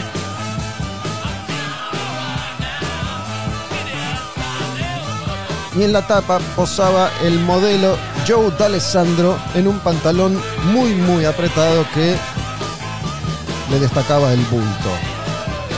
y 5.76 5.82
en 5.82 5.92
la 5.92 6.06
tapa 6.06 6.38
posaba 6.56 7.10
el 7.22 7.40
modelo 7.40 7.96
Joe 8.26 8.50
D'Alessandro 8.58 9.38
en 9.54 9.66
un 9.66 9.78
pantalón 9.80 10.40
muy 10.72 10.94
muy 10.94 11.24
apretado 11.24 11.84
que 11.92 12.16
le 13.70 13.80
destacaba 13.80 14.32
el 14.32 14.40
bulto. 14.46 14.90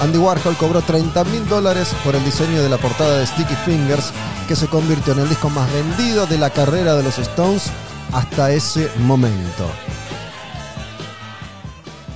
Andy 0.02 0.18
Warhol 0.18 0.56
cobró 0.56 0.82
30 0.82 1.24
mil 1.24 1.48
dólares 1.48 1.88
por 2.04 2.14
el 2.14 2.24
diseño 2.24 2.62
de 2.62 2.68
la 2.68 2.76
portada 2.76 3.18
de 3.18 3.26
Sticky 3.26 3.54
Fingers, 3.64 4.12
que 4.46 4.54
se 4.54 4.66
convirtió 4.66 5.14
en 5.14 5.20
el 5.20 5.28
disco 5.28 5.48
más 5.48 5.72
vendido 5.72 6.26
de 6.26 6.36
la 6.36 6.50
carrera 6.50 6.94
de 6.94 7.02
los 7.02 7.18
Stones 7.18 7.70
hasta 8.12 8.52
ese 8.52 8.90
momento. 8.98 9.66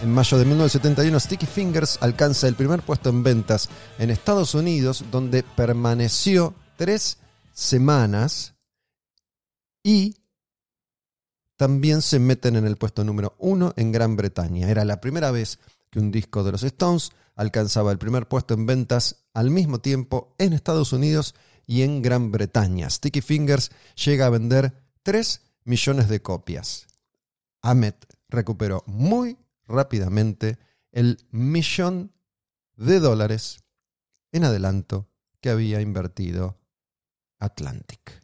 En 0.02 0.12
mayo 0.12 0.38
de 0.38 0.44
1971, 0.44 1.20
Sticky 1.20 1.46
Fingers 1.46 1.98
alcanza 2.00 2.48
el 2.48 2.54
primer 2.54 2.80
puesto 2.82 3.10
en 3.10 3.22
ventas 3.22 3.68
en 3.98 4.10
Estados 4.10 4.54
Unidos, 4.54 5.04
donde 5.10 5.42
permaneció 5.42 6.54
tres 6.76 7.18
semanas 7.60 8.54
y 9.82 10.16
también 11.56 12.00
se 12.00 12.18
meten 12.18 12.56
en 12.56 12.66
el 12.66 12.76
puesto 12.76 13.04
número 13.04 13.36
uno 13.38 13.74
en 13.76 13.92
Gran 13.92 14.16
Bretaña. 14.16 14.70
Era 14.70 14.86
la 14.86 15.02
primera 15.02 15.30
vez 15.30 15.58
que 15.90 15.98
un 15.98 16.10
disco 16.10 16.42
de 16.42 16.52
los 16.52 16.62
Stones 16.62 17.10
alcanzaba 17.36 17.92
el 17.92 17.98
primer 17.98 18.28
puesto 18.28 18.54
en 18.54 18.64
ventas 18.64 19.26
al 19.34 19.50
mismo 19.50 19.78
tiempo 19.78 20.34
en 20.38 20.54
Estados 20.54 20.94
Unidos 20.94 21.34
y 21.66 21.82
en 21.82 22.00
Gran 22.00 22.30
Bretaña. 22.30 22.88
Sticky 22.88 23.20
Fingers 23.20 23.70
llega 23.94 24.24
a 24.24 24.30
vender 24.30 24.72
3 25.02 25.42
millones 25.64 26.08
de 26.08 26.22
copias. 26.22 26.86
Ahmed 27.60 27.94
recuperó 28.30 28.84
muy 28.86 29.36
rápidamente 29.66 30.58
el 30.92 31.18
millón 31.30 32.12
de 32.76 33.00
dólares 33.00 33.62
en 34.32 34.44
adelanto 34.44 35.10
que 35.42 35.50
había 35.50 35.82
invertido 35.82 36.59
Atlantic. 37.40 38.19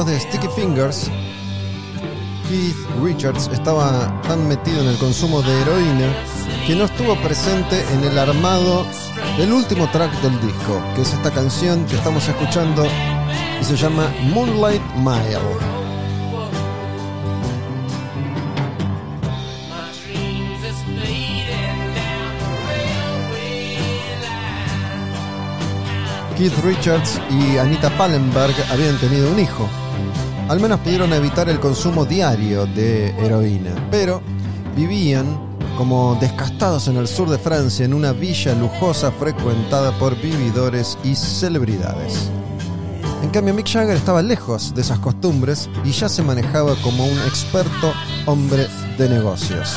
De 0.00 0.18
Sticky 0.18 0.48
Fingers, 0.56 1.10
Keith 2.48 2.76
Richards 3.02 3.50
estaba 3.52 4.22
tan 4.22 4.48
metido 4.48 4.80
en 4.80 4.88
el 4.88 4.96
consumo 4.96 5.42
de 5.42 5.60
heroína 5.60 6.08
que 6.66 6.74
no 6.74 6.84
estuvo 6.84 7.14
presente 7.16 7.84
en 7.92 8.02
el 8.02 8.18
armado 8.18 8.86
del 9.36 9.52
último 9.52 9.88
track 9.90 10.10
del 10.22 10.40
disco, 10.40 10.82
que 10.96 11.02
es 11.02 11.12
esta 11.12 11.30
canción 11.30 11.84
que 11.84 11.96
estamos 11.96 12.26
escuchando 12.26 12.86
y 13.60 13.64
se 13.64 13.76
llama 13.76 14.10
Moonlight 14.32 14.82
Mile. 14.96 15.38
Keith 26.38 26.58
Richards 26.64 27.20
y 27.30 27.58
Anita 27.58 27.90
Pallenberg 27.98 28.54
habían 28.70 28.98
tenido 28.98 29.30
un 29.30 29.38
hijo. 29.38 29.68
Al 30.52 30.60
menos 30.60 30.80
pudieron 30.80 31.14
evitar 31.14 31.48
el 31.48 31.58
consumo 31.58 32.04
diario 32.04 32.66
de 32.66 33.08
heroína, 33.24 33.70
pero 33.90 34.20
vivían 34.76 35.24
como 35.78 36.14
descastados 36.20 36.88
en 36.88 36.98
el 36.98 37.08
sur 37.08 37.30
de 37.30 37.38
Francia 37.38 37.86
en 37.86 37.94
una 37.94 38.12
villa 38.12 38.54
lujosa 38.54 39.10
frecuentada 39.12 39.92
por 39.98 40.14
vividores 40.20 40.98
y 41.02 41.14
celebridades. 41.14 42.28
En 43.22 43.30
cambio, 43.30 43.54
Mick 43.54 43.66
Jagger 43.66 43.96
estaba 43.96 44.20
lejos 44.20 44.74
de 44.74 44.82
esas 44.82 44.98
costumbres 44.98 45.70
y 45.86 45.92
ya 45.92 46.10
se 46.10 46.22
manejaba 46.22 46.74
como 46.82 47.06
un 47.06 47.18
experto 47.20 47.94
hombre 48.26 48.66
de 48.98 49.08
negocios. 49.08 49.74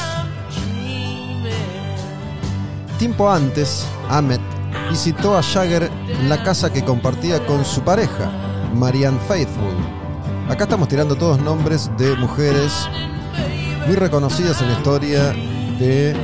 Tiempo 3.00 3.32
antes, 3.32 3.86
Ahmed 4.10 4.42
visitó 4.90 5.38
a 5.38 5.42
Jagger 5.42 5.90
en 6.10 6.28
la 6.28 6.44
casa 6.44 6.74
que 6.74 6.84
compartía 6.84 7.46
con 7.46 7.64
su 7.64 7.80
pareja, 7.80 8.30
Marianne 8.74 9.22
Faithfull. 9.26 10.05
Acá 10.48 10.66
estamos 10.66 10.88
tirando 10.88 11.16
todos 11.16 11.40
nombres 11.40 11.90
de 11.98 12.16
mujeres 12.18 12.72
muy 13.88 13.96
reconocidas 13.96 14.62
en 14.62 14.68
la 14.68 14.74
historia 14.76 15.34
de 15.80 16.16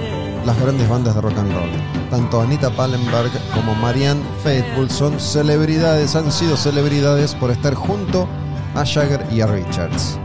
las 0.46 0.60
grandes 0.60 0.88
bandas 0.88 1.16
de 1.16 1.22
rock 1.22 1.38
and 1.40 1.52
roll. 1.52 1.70
Tanto 2.12 2.40
Anita 2.40 2.70
Pallenberg 2.70 3.32
como 3.54 3.74
Marianne 3.74 4.22
Faithfull 4.44 4.92
son 4.92 5.20
celebridades, 5.20 6.16
han 6.16 6.32
sido 6.32 6.56
celebridades 6.56 7.34
por 7.34 7.50
estar 7.50 7.74
junto 7.74 8.28
a 8.76 8.86
Jagger 8.86 9.26
y 9.32 9.42
a 9.42 9.48
Richards. 9.48 10.20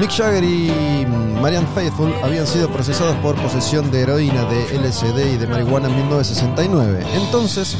Mick 0.00 0.10
Jagger 0.10 0.42
y 0.42 1.06
Marianne 1.40 1.68
Faithfull 1.72 2.12
habían 2.24 2.48
sido 2.48 2.68
procesados 2.68 3.14
por 3.16 3.36
posesión 3.36 3.92
de 3.92 4.02
heroína, 4.02 4.44
de 4.46 4.76
LSD 4.76 5.34
y 5.34 5.36
de 5.36 5.46
marihuana 5.46 5.88
en 5.88 5.96
1969. 5.98 7.04
Entonces, 7.14 7.76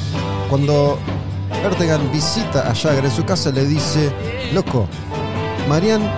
cuando 0.49 0.99
Ertegan 1.65 2.11
visita 2.11 2.69
a 2.69 2.75
Jagger 2.75 3.05
en 3.05 3.11
su 3.11 3.25
casa, 3.25 3.51
le 3.51 3.65
dice, 3.65 4.13
loco, 4.53 4.89
Marianne 5.69 6.11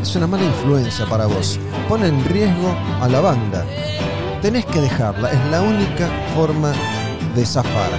es 0.00 0.14
una 0.14 0.28
mala 0.28 0.44
influencia 0.44 1.04
para 1.06 1.26
vos. 1.26 1.58
Pone 1.88 2.06
en 2.06 2.24
riesgo 2.24 2.74
a 3.00 3.08
la 3.08 3.20
banda. 3.20 3.64
Tenés 4.40 4.64
que 4.66 4.80
dejarla, 4.80 5.32
es 5.32 5.50
la 5.50 5.62
única 5.62 6.08
forma 6.34 6.72
de 7.34 7.44
zafar. 7.44 7.90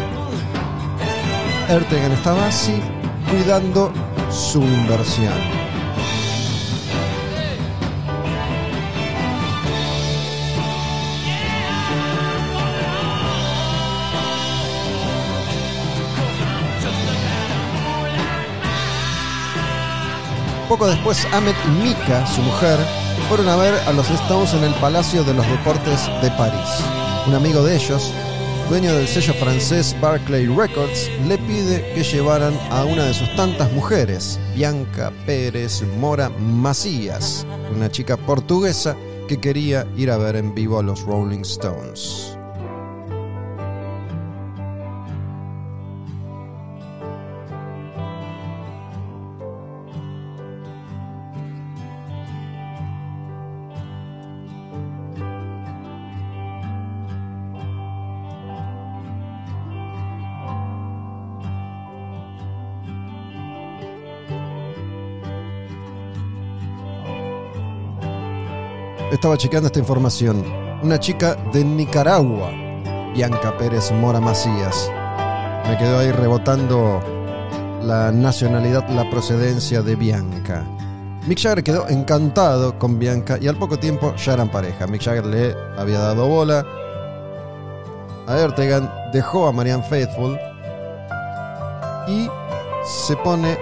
Ertegan 1.69 2.13
estaba 2.13 2.47
así 2.47 2.81
cuidando 3.29 3.91
su 4.29 4.61
inversión. 4.61 5.33
Poco 20.73 20.87
después, 20.87 21.23
Ahmed 21.31 21.53
y 21.67 21.83
Mika, 21.83 22.25
su 22.25 22.41
mujer, 22.41 22.79
fueron 23.29 23.47
a 23.47 23.55
ver 23.57 23.75
a 23.85 23.93
los 23.93 24.09
Stones 24.09 24.55
en 24.55 24.63
el 24.63 24.73
Palacio 24.81 25.23
de 25.23 25.35
los 25.35 25.47
Deportes 25.47 26.09
de 26.23 26.31
París. 26.31 26.67
Un 27.27 27.35
amigo 27.35 27.61
de 27.61 27.75
ellos, 27.75 28.11
dueño 28.69 28.91
del 28.95 29.07
sello 29.07 29.35
francés 29.35 29.95
Barclay 30.01 30.47
Records, 30.47 31.11
le 31.27 31.37
pide 31.37 31.93
que 31.93 32.01
llevaran 32.01 32.59
a 32.71 32.85
una 32.85 33.03
de 33.03 33.13
sus 33.13 33.31
tantas 33.35 33.71
mujeres, 33.71 34.39
Bianca 34.55 35.13
Pérez 35.27 35.83
Mora 35.99 36.29
Macías, 36.29 37.45
una 37.75 37.91
chica 37.91 38.17
portuguesa 38.17 38.97
que 39.27 39.39
quería 39.39 39.85
ir 39.95 40.09
a 40.09 40.17
ver 40.17 40.37
en 40.37 40.55
vivo 40.55 40.79
a 40.79 40.81
los 40.81 41.03
Rolling 41.03 41.41
Stones. 41.41 42.22
Estaba 69.23 69.37
chequeando 69.37 69.67
esta 69.67 69.79
información. 69.79 70.43
Una 70.83 70.99
chica 70.99 71.37
de 71.53 71.63
Nicaragua, 71.63 72.51
Bianca 73.15 73.57
Pérez 73.57 73.89
Mora 73.93 74.19
Macías. 74.19 74.91
Me 75.65 75.77
quedó 75.77 75.99
ahí 75.99 76.11
rebotando 76.11 76.99
la 77.81 78.11
nacionalidad, 78.11 78.85
la 78.89 79.09
procedencia 79.09 79.81
de 79.81 79.95
Bianca. 79.95 80.65
Mick 81.25 81.39
Jagger 81.39 81.63
quedó 81.63 81.87
encantado 81.87 82.77
con 82.77 82.99
Bianca 82.99 83.37
y 83.39 83.47
al 83.47 83.55
poco 83.55 83.79
tiempo 83.79 84.13
ya 84.17 84.33
eran 84.33 84.51
pareja. 84.51 84.87
Mick 84.87 85.03
Jagger 85.03 85.25
le 85.25 85.55
había 85.77 85.99
dado 85.99 86.27
bola 86.27 86.65
a 88.27 88.37
Ertegan, 88.37 88.91
dejó 89.13 89.47
a 89.47 89.53
Marianne 89.53 89.83
Faithfull 89.83 90.37
y 92.09 92.27
se 92.85 93.15
pone 93.15 93.57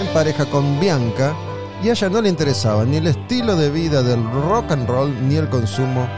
en 0.00 0.06
pareja 0.14 0.44
con 0.46 0.78
Bianca 0.78 1.34
y 1.82 1.88
a 1.88 1.92
ella 1.92 2.08
no 2.08 2.20
le 2.20 2.28
interesaba 2.28 2.84
ni 2.84 2.96
el 2.96 3.06
estilo 3.06 3.56
de 3.56 3.70
vida 3.70 4.02
del 4.02 4.22
rock 4.48 4.72
and 4.72 4.88
roll 4.88 5.28
ni 5.28 5.36
el 5.36 5.48
consumo 5.48 6.08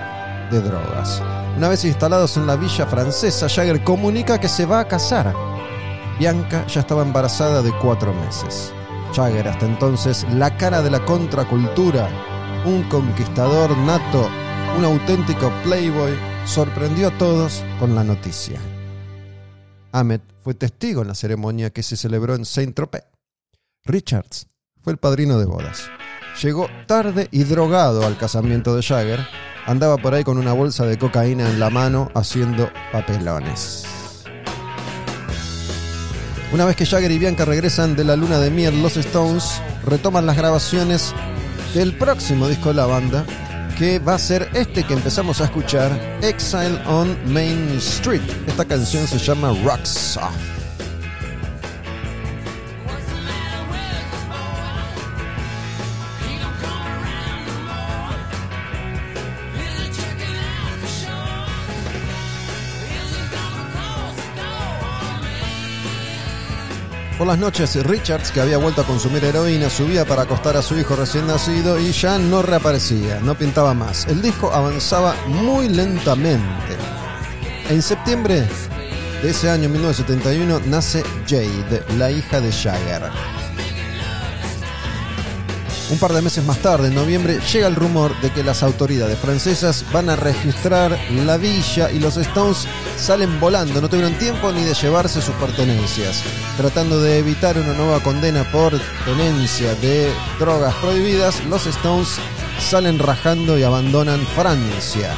de 0.51 0.61
drogas. 0.61 1.23
Una 1.57 1.69
vez 1.69 1.85
instalados 1.85 2.37
en 2.37 2.47
la 2.47 2.57
villa 2.57 2.87
francesa, 2.87 3.49
Jagger 3.49 3.83
comunica 3.83 4.39
que 4.39 4.49
se 4.49 4.65
va 4.65 4.81
a 4.81 4.89
casar. 4.89 5.35
Bianca 6.19 6.67
ya 6.67 6.81
estaba 6.81 7.03
embarazada 7.03 7.63
de 7.63 7.73
cuatro 7.83 8.15
meses. 8.15 8.73
Jagger, 9.15 9.49
hasta 9.49 9.67
entonces 9.67 10.27
la 10.33 10.57
cara 10.57 10.83
de 10.83 10.91
la 10.91 11.05
contracultura, 11.05 12.09
un 12.65 12.85
conquistador 12.85 13.77
nato, 13.79 14.29
un 14.77 14.85
auténtico 14.85 15.53
playboy, 15.65 16.17
sorprendió 16.45 17.09
a 17.09 17.19
todos 17.19 17.65
con 17.79 17.95
la 17.95 18.05
noticia. 18.05 18.61
Ahmed 19.93 20.21
fue 20.43 20.55
testigo 20.55 21.03
en 21.03 21.09
la 21.09 21.15
ceremonia 21.15 21.71
que 21.71 21.83
se 21.83 21.97
celebró 21.97 22.35
en 22.35 22.45
Saint-Tropez. 22.45 23.05
Richards 23.85 24.47
fue 24.83 24.93
el 24.93 24.99
padrino 24.99 25.39
de 25.39 25.47
bodas. 25.47 25.91
Llegó 26.43 26.69
tarde 26.87 27.29
y 27.31 27.45
drogado 27.45 28.07
al 28.07 28.17
casamiento 28.17 28.77
de 28.77 28.83
Jagger. 28.83 29.27
Andaba 29.67 29.97
por 29.97 30.15
ahí 30.15 30.25
con 30.25 30.39
una 30.39 30.53
bolsa 30.53 30.87
de 30.87 30.99
cocaína 30.99 31.51
en 31.51 31.61
la 31.61 31.69
mano 31.69 32.11
haciendo 32.15 32.71
papelones. 32.93 33.85
Una 36.53 36.65
vez 36.65 36.77
que 36.77 36.87
Jagger 36.87 37.11
y 37.11 37.19
Bianca 37.19 37.45
regresan 37.45 37.95
de 37.95 38.05
la 38.05 38.17
luna 38.17 38.39
de 38.39 38.51
miel, 38.51 38.83
los 38.83 38.97
Stones 38.97 39.61
retoman 39.85 40.25
las 40.25 40.37
grabaciones 40.37 41.13
del 41.75 41.95
próximo 41.97 42.49
disco 42.49 42.71
de 42.71 42.77
la 42.77 42.87
banda, 42.87 43.27
que 43.77 43.99
va 43.99 44.15
a 44.15 44.19
ser 44.19 44.49
este 44.55 44.85
que 44.85 44.95
empezamos 44.95 45.41
a 45.41 45.45
escuchar, 45.45 45.93
Exile 46.23 46.81
on 46.87 47.17
Main 47.33 47.77
Street. 47.79 48.23
Esta 48.47 48.65
canción 48.65 49.07
se 49.07 49.19
llama 49.19 49.53
Rock 49.63 49.85
Soft. 49.85 50.58
Por 67.19 67.27
las 67.27 67.39
noches, 67.39 67.75
Richards, 67.85 68.31
que 68.31 68.41
había 68.41 68.59
vuelto 68.59 68.83
a 68.83 68.87
consumir 68.87 69.25
heroína, 69.25 69.69
subía 69.69 70.05
para 70.05 70.23
acostar 70.23 70.57
a 70.57 70.63
su 70.63 70.79
hijo 70.79 70.95
recién 70.95 71.27
nacido 71.27 71.77
y 71.77 71.91
ya 71.91 72.17
no 72.17 72.43
reaparecía, 72.43 73.19
no 73.19 73.35
pintaba 73.35 73.75
más. 73.75 74.07
El 74.07 74.23
disco 74.23 74.53
avanzaba 74.53 75.17
muy 75.27 75.69
lentamente. 75.69 76.77
En 77.69 77.83
septiembre 77.83 78.47
de 79.21 79.31
ese 79.31 79.51
año 79.51 79.69
1971 79.69 80.61
nace 80.67 81.03
Jade, 81.27 81.83
la 81.99 82.09
hija 82.13 82.41
de 82.41 82.53
Jagger. 82.53 83.03
Un 85.91 85.99
par 85.99 86.13
de 86.13 86.21
meses 86.21 86.45
más 86.45 86.59
tarde, 86.59 86.89
en 86.89 86.95
noviembre, 86.95 87.41
llega 87.51 87.67
el 87.67 87.75
rumor 87.75 88.19
de 88.21 88.31
que 88.31 88.45
las 88.45 88.63
autoridades 88.63 89.19
francesas 89.19 89.87
van 89.91 90.11
a 90.11 90.17
registrar 90.17 90.99
la 91.11 91.39
villa 91.39 91.91
y 91.91 91.99
los 91.99 92.19
Stones 92.19 92.67
salen 92.99 93.41
volando. 93.41 93.81
No 93.81 93.89
tuvieron 93.89 94.13
tiempo 94.19 94.53
ni 94.53 94.65
de 94.65 94.75
llevarse 94.75 95.23
sus 95.23 95.35
pertenencias. 95.37 96.23
Tratando 96.59 97.01
de 97.01 97.19
evitar 97.19 97.57
una 97.57 97.73
nueva 97.73 98.01
condena 98.01 98.45
por 98.53 98.79
tenencia 99.07 99.75
de 99.77 100.13
drogas 100.39 100.75
prohibidas, 100.75 101.43
los 101.47 101.67
Stones 101.67 102.19
salen 102.61 102.99
rajando 102.99 103.57
y 103.57 103.63
abandonan 103.63 104.21
Francia. 104.37 105.15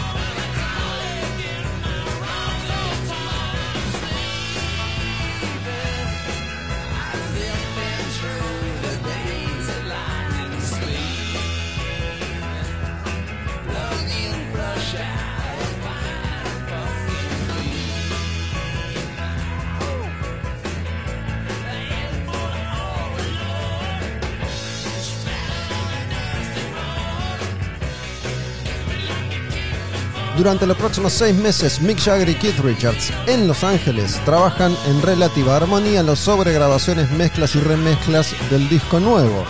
Durante 30.40 30.66
los 30.66 30.78
próximos 30.78 31.12
seis 31.12 31.36
meses, 31.36 31.82
Mick 31.82 32.00
Jagger 32.00 32.30
y 32.30 32.34
Keith 32.34 32.58
Richards 32.60 33.12
en 33.26 33.46
Los 33.46 33.62
Ángeles 33.62 34.18
trabajan 34.24 34.74
en 34.86 35.02
relativa 35.02 35.54
armonía 35.54 36.02
las 36.02 36.20
sobregrabaciones, 36.20 37.10
mezclas 37.10 37.54
y 37.56 37.60
remezclas 37.60 38.34
del 38.48 38.66
disco 38.70 39.00
nuevo. 39.00 39.44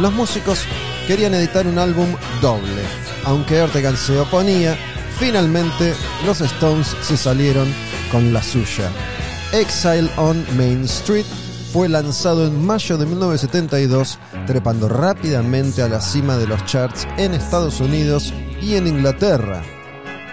Los 0.00 0.12
músicos 0.12 0.60
querían 1.08 1.34
editar 1.34 1.66
un 1.66 1.80
álbum 1.80 2.06
doble. 2.40 2.82
Aunque 3.24 3.56
Ertegan 3.56 3.96
se 3.96 4.16
oponía, 4.16 4.78
finalmente 5.18 5.92
los 6.24 6.40
Stones 6.40 6.94
se 7.02 7.16
salieron 7.16 7.66
con 8.12 8.32
la 8.32 8.44
suya. 8.44 8.88
Exile 9.52 10.08
on 10.18 10.46
Main 10.56 10.84
Street 10.84 11.26
fue 11.72 11.88
lanzado 11.88 12.46
en 12.46 12.64
mayo 12.64 12.96
de 12.96 13.06
1972, 13.06 14.20
trepando 14.46 14.88
rápidamente 14.88 15.82
a 15.82 15.88
la 15.88 16.00
cima 16.00 16.36
de 16.36 16.46
los 16.46 16.64
charts 16.64 17.08
en 17.16 17.34
Estados 17.34 17.80
Unidos 17.80 18.32
y 18.64 18.76
en 18.76 18.86
Inglaterra, 18.86 19.62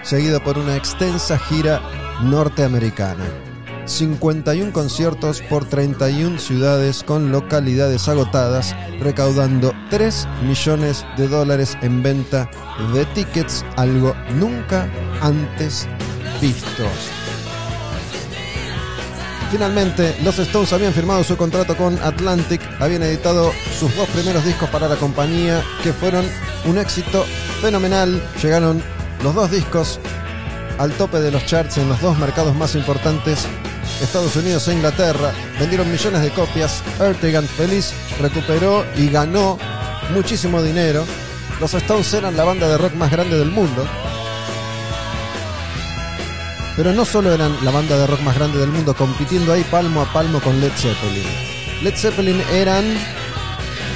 seguido 0.03 0.41
por 0.41 0.57
una 0.57 0.77
extensa 0.77 1.37
gira 1.37 1.81
norteamericana. 2.23 3.25
51 3.85 4.71
conciertos 4.71 5.41
por 5.41 5.65
31 5.65 6.39
ciudades 6.39 7.03
con 7.03 7.31
localidades 7.31 8.07
agotadas, 8.07 8.73
recaudando 8.99 9.73
3 9.89 10.27
millones 10.47 11.05
de 11.17 11.27
dólares 11.27 11.77
en 11.81 12.01
venta 12.01 12.49
de 12.93 13.05
tickets, 13.07 13.65
algo 13.75 14.15
nunca 14.39 14.89
antes 15.21 15.89
visto. 16.39 16.85
Finalmente, 19.51 20.15
los 20.23 20.39
Stones 20.39 20.71
habían 20.71 20.93
firmado 20.93 21.25
su 21.25 21.35
contrato 21.35 21.75
con 21.75 22.01
Atlantic, 22.01 22.61
habían 22.79 23.03
editado 23.03 23.51
sus 23.77 23.93
dos 23.97 24.07
primeros 24.07 24.45
discos 24.45 24.69
para 24.69 24.87
la 24.87 24.95
compañía, 24.95 25.61
que 25.83 25.91
fueron 25.91 26.25
un 26.63 26.77
éxito 26.77 27.25
fenomenal. 27.61 28.23
Llegaron 28.41 28.81
los 29.21 29.35
dos 29.35 29.51
discos 29.51 29.99
al 30.77 30.93
tope 30.93 31.19
de 31.19 31.31
los 31.31 31.45
charts 31.45 31.77
en 31.77 31.89
los 31.89 31.99
dos 31.99 32.17
mercados 32.17 32.55
más 32.55 32.75
importantes, 32.75 33.45
Estados 34.01 34.37
Unidos 34.37 34.69
e 34.69 34.73
Inglaterra. 34.73 35.33
Vendieron 35.59 35.91
millones 35.91 36.21
de 36.21 36.29
copias. 36.29 36.81
Ertegan 37.01 37.45
feliz 37.45 37.93
recuperó 38.21 38.85
y 38.95 39.09
ganó 39.09 39.57
muchísimo 40.13 40.63
dinero. 40.63 41.03
Los 41.59 41.73
Stones 41.73 42.13
eran 42.13 42.37
la 42.37 42.45
banda 42.45 42.69
de 42.69 42.77
rock 42.77 42.93
más 42.93 43.11
grande 43.11 43.37
del 43.37 43.51
mundo. 43.51 43.85
Pero 46.75 46.93
no 46.93 47.05
solo 47.05 47.33
eran 47.33 47.63
la 47.63 47.71
banda 47.71 47.97
de 47.97 48.07
rock 48.07 48.21
más 48.21 48.35
grande 48.35 48.59
del 48.59 48.69
mundo, 48.69 48.93
compitiendo 48.93 49.53
ahí 49.53 49.63
palmo 49.65 50.01
a 50.01 50.13
palmo 50.13 50.39
con 50.39 50.59
Led 50.59 50.71
Zeppelin. 50.75 51.25
Led 51.83 51.95
Zeppelin 51.95 52.41
eran 52.51 52.85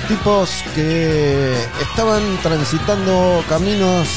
tipos 0.08 0.64
que 0.74 1.56
estaban 1.82 2.22
transitando 2.44 3.44
caminos 3.48 4.08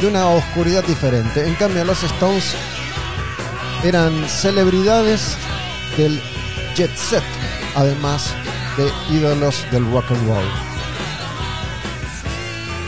de 0.00 0.08
una 0.08 0.28
oscuridad 0.28 0.84
diferente. 0.84 1.46
En 1.46 1.54
cambio, 1.54 1.84
los 1.84 2.02
Stones 2.02 2.54
eran 3.84 4.28
celebridades 4.28 5.36
del 5.96 6.20
jet 6.74 6.94
set, 6.96 7.22
además 7.74 8.34
de 8.76 8.90
ídolos 9.14 9.64
del 9.70 9.84
rock 9.92 10.10
and 10.10 10.28
roll. 10.28 10.63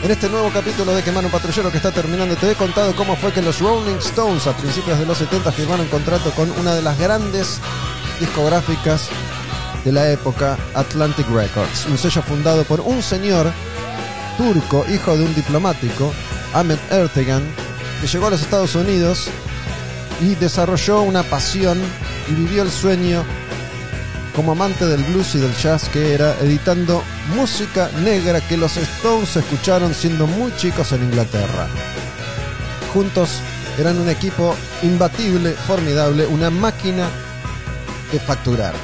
En 0.03 0.11
este 0.11 0.29
nuevo 0.29 0.49
capítulo 0.53 0.93
de 0.93 1.03
Quemar 1.03 1.29
Patrullero 1.31 1.71
que 1.71 1.77
está 1.77 1.91
terminando, 1.91 2.35
te 2.35 2.51
he 2.51 2.55
contado 2.55 2.95
cómo 2.95 3.15
fue 3.15 3.33
que 3.33 3.41
los 3.41 3.59
Rolling 3.59 3.97
Stones 3.97 4.45
a 4.45 4.55
principios 4.55 4.99
de 4.99 5.05
los 5.05 5.17
70 5.17 5.51
firmaron 5.51 5.87
contrato 5.87 6.31
con 6.31 6.51
una 6.51 6.75
de 6.75 6.83
las 6.83 6.97
grandes 6.99 7.59
discográficas 8.19 9.09
de 9.83 9.91
la 9.91 10.11
época, 10.11 10.57
Atlantic 10.75 11.27
Records, 11.29 11.87
un 11.87 11.97
sello 11.97 12.21
fundado 12.21 12.63
por 12.63 12.79
un 12.81 13.01
señor 13.01 13.51
turco, 14.37 14.85
hijo 14.87 15.17
de 15.17 15.25
un 15.25 15.33
diplomático, 15.33 16.13
Ahmet 16.53 16.79
Ertegan, 16.91 17.43
que 17.99 18.07
llegó 18.07 18.27
a 18.27 18.29
los 18.29 18.41
Estados 18.41 18.75
Unidos 18.75 19.29
y 20.21 20.35
desarrolló 20.35 21.01
una 21.01 21.23
pasión 21.23 21.81
y 22.29 22.33
vivió 22.33 22.61
el 22.61 22.71
sueño 22.71 23.25
como 24.37 24.51
amante 24.51 24.85
del 24.85 25.03
blues 25.03 25.33
y 25.33 25.39
del 25.39 25.51
jazz 25.55 25.89
que 25.89 26.13
era 26.13 26.39
editando 26.39 27.03
música 27.35 27.89
negra 28.03 28.39
que 28.39 28.55
los 28.55 28.77
Stones 28.77 29.35
escucharon 29.35 29.95
siendo 29.95 30.27
muy 30.27 30.55
chicos 30.57 30.91
en 30.91 31.03
Inglaterra. 31.05 31.67
Juntos 32.93 33.39
eran 33.79 33.97
un 33.97 34.07
equipo 34.07 34.55
imbatible, 34.83 35.53
formidable, 35.53 36.27
una 36.27 36.51
máquina 36.51 37.09
de 38.11 38.19
facturar. 38.19 38.75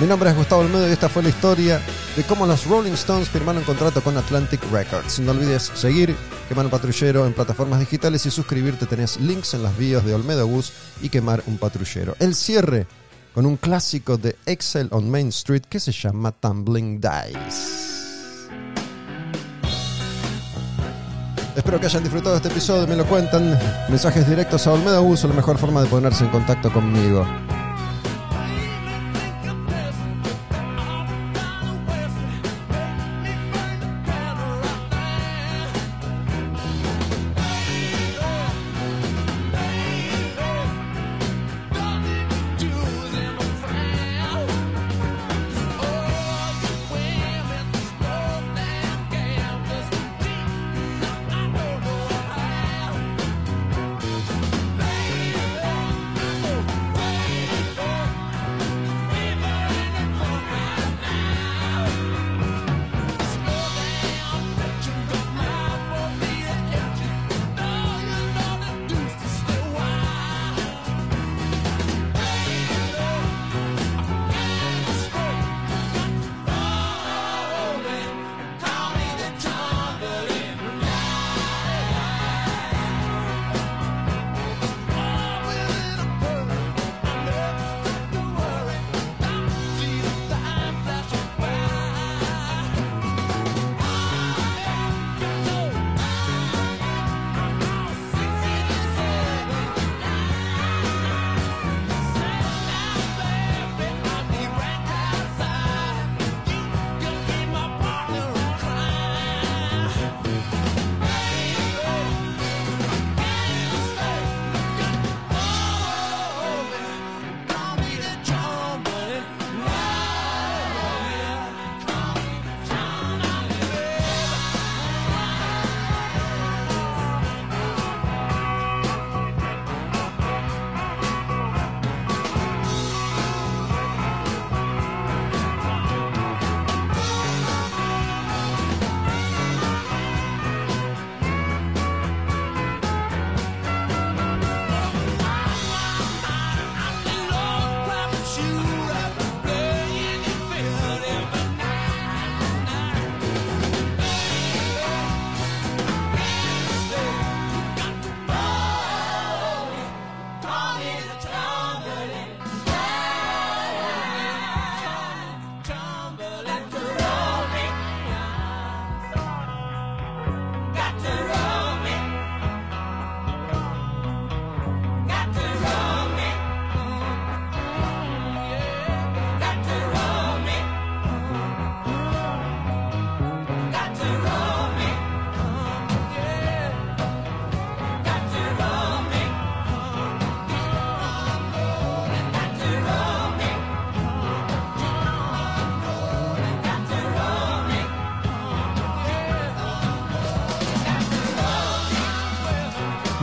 Mi 0.00 0.08
nombre 0.08 0.30
es 0.30 0.36
Gustavo 0.36 0.62
Olmedo 0.62 0.88
y 0.88 0.92
esta 0.92 1.08
fue 1.08 1.22
la 1.22 1.28
historia 1.28 1.80
de 2.16 2.24
cómo 2.24 2.44
los 2.44 2.66
Rolling 2.66 2.94
Stones 2.94 3.28
firmaron 3.28 3.62
contrato 3.62 4.02
con 4.02 4.16
Atlantic 4.16 4.60
Records. 4.72 5.20
No 5.20 5.30
olvides 5.30 5.70
seguir 5.74 6.16
Quemar 6.48 6.64
un 6.64 6.72
Patrullero 6.72 7.24
en 7.24 7.34
plataformas 7.34 7.78
digitales 7.78 8.26
y 8.26 8.32
suscribirte. 8.32 8.86
Tenés 8.86 9.20
links 9.20 9.54
en 9.54 9.62
las 9.62 9.78
bios 9.78 10.04
de 10.04 10.12
Olmedo 10.12 10.48
Bus 10.48 10.72
y 11.02 11.08
Quemar 11.08 11.44
un 11.46 11.56
Patrullero. 11.56 12.16
El 12.18 12.34
cierre 12.34 12.88
con 13.34 13.46
un 13.46 13.56
clásico 13.56 14.16
de 14.16 14.36
Excel 14.46 14.88
on 14.92 15.10
Main 15.10 15.28
Street 15.28 15.64
que 15.68 15.80
se 15.80 15.90
llama 15.90 16.30
Tumbling 16.30 17.00
Dice. 17.00 18.48
Espero 21.56 21.78
que 21.78 21.86
hayan 21.86 22.02
disfrutado 22.02 22.36
este 22.36 22.48
episodio, 22.48 22.86
me 22.86 22.96
lo 22.96 23.04
cuentan. 23.06 23.58
Mensajes 23.88 24.28
directos 24.28 24.66
a 24.66 24.72
Olmedo 24.72 25.02
Bus 25.02 25.24
o 25.24 25.28
la 25.28 25.34
mejor 25.34 25.58
forma 25.58 25.82
de 25.82 25.88
ponerse 25.88 26.24
en 26.24 26.30
contacto 26.30 26.72
conmigo. 26.72 27.26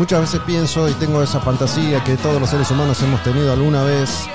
Muchas 0.02 0.22
veces 0.22 0.40
pienso 0.48 0.90
y 0.90 0.94
tengo 0.94 1.22
esa 1.22 1.40
fantasía 1.40 2.04
que 2.04 2.18
todos 2.18 2.42
los 2.42 2.50
seres 2.50 2.72
humanos 2.72 3.00
hemos 3.04 3.22
tenido 3.22 3.54
alguna 3.54 3.84
vez, 3.84 4.28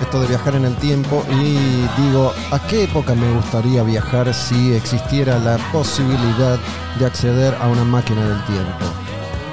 esto 0.00 0.20
de 0.20 0.28
viajar 0.28 0.54
en 0.54 0.64
el 0.64 0.76
tiempo, 0.76 1.24
y 1.28 1.56
digo, 2.00 2.32
¿a 2.52 2.64
qué 2.68 2.84
época 2.84 3.16
me 3.16 3.28
gustaría 3.32 3.82
viajar 3.82 4.32
si 4.32 4.72
existiera 4.72 5.40
la 5.40 5.58
posibilidad 5.72 6.60
de 6.96 7.06
acceder 7.06 7.52
a 7.60 7.66
una 7.66 7.82
máquina 7.82 8.24
del 8.24 8.44
tiempo? 8.44 8.86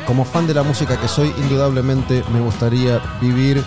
Como 0.05 0.26
fan 0.26 0.45
de 0.45 0.53
la 0.53 0.62
música 0.62 0.95
que 0.95 1.08
soy, 1.08 1.34
indudablemente 1.39 2.24
me 2.32 2.39
gustaría 2.39 3.01
vivir 3.20 3.64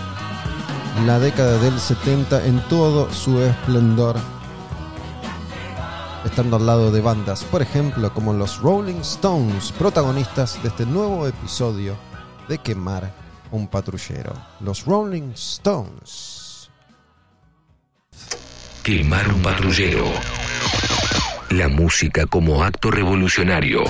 la 1.05 1.19
década 1.19 1.57
del 1.57 1.77
70 1.77 2.45
en 2.45 2.61
todo 2.69 3.11
su 3.11 3.41
esplendor, 3.41 4.15
estando 6.31 6.55
al 6.55 6.65
lado 6.65 6.91
de 6.93 7.01
bandas, 7.01 7.43
por 7.43 7.61
ejemplo, 7.61 8.13
como 8.13 8.31
los 8.31 8.61
Rolling 8.61 9.01
Stones, 9.01 9.73
protagonistas 9.73 10.63
de 10.63 10.69
este 10.69 10.85
nuevo 10.85 11.27
episodio 11.27 11.97
de 12.47 12.57
Quemar 12.57 13.13
un 13.51 13.67
patrullero. 13.67 14.33
Los 14.61 14.85
Rolling 14.85 15.33
Stones. 15.33 16.71
Quemar 18.81 19.27
un 19.27 19.41
patrullero. 19.41 20.05
La 21.49 21.67
música 21.67 22.25
como 22.25 22.63
acto 22.63 22.91
revolucionario. 22.91 23.83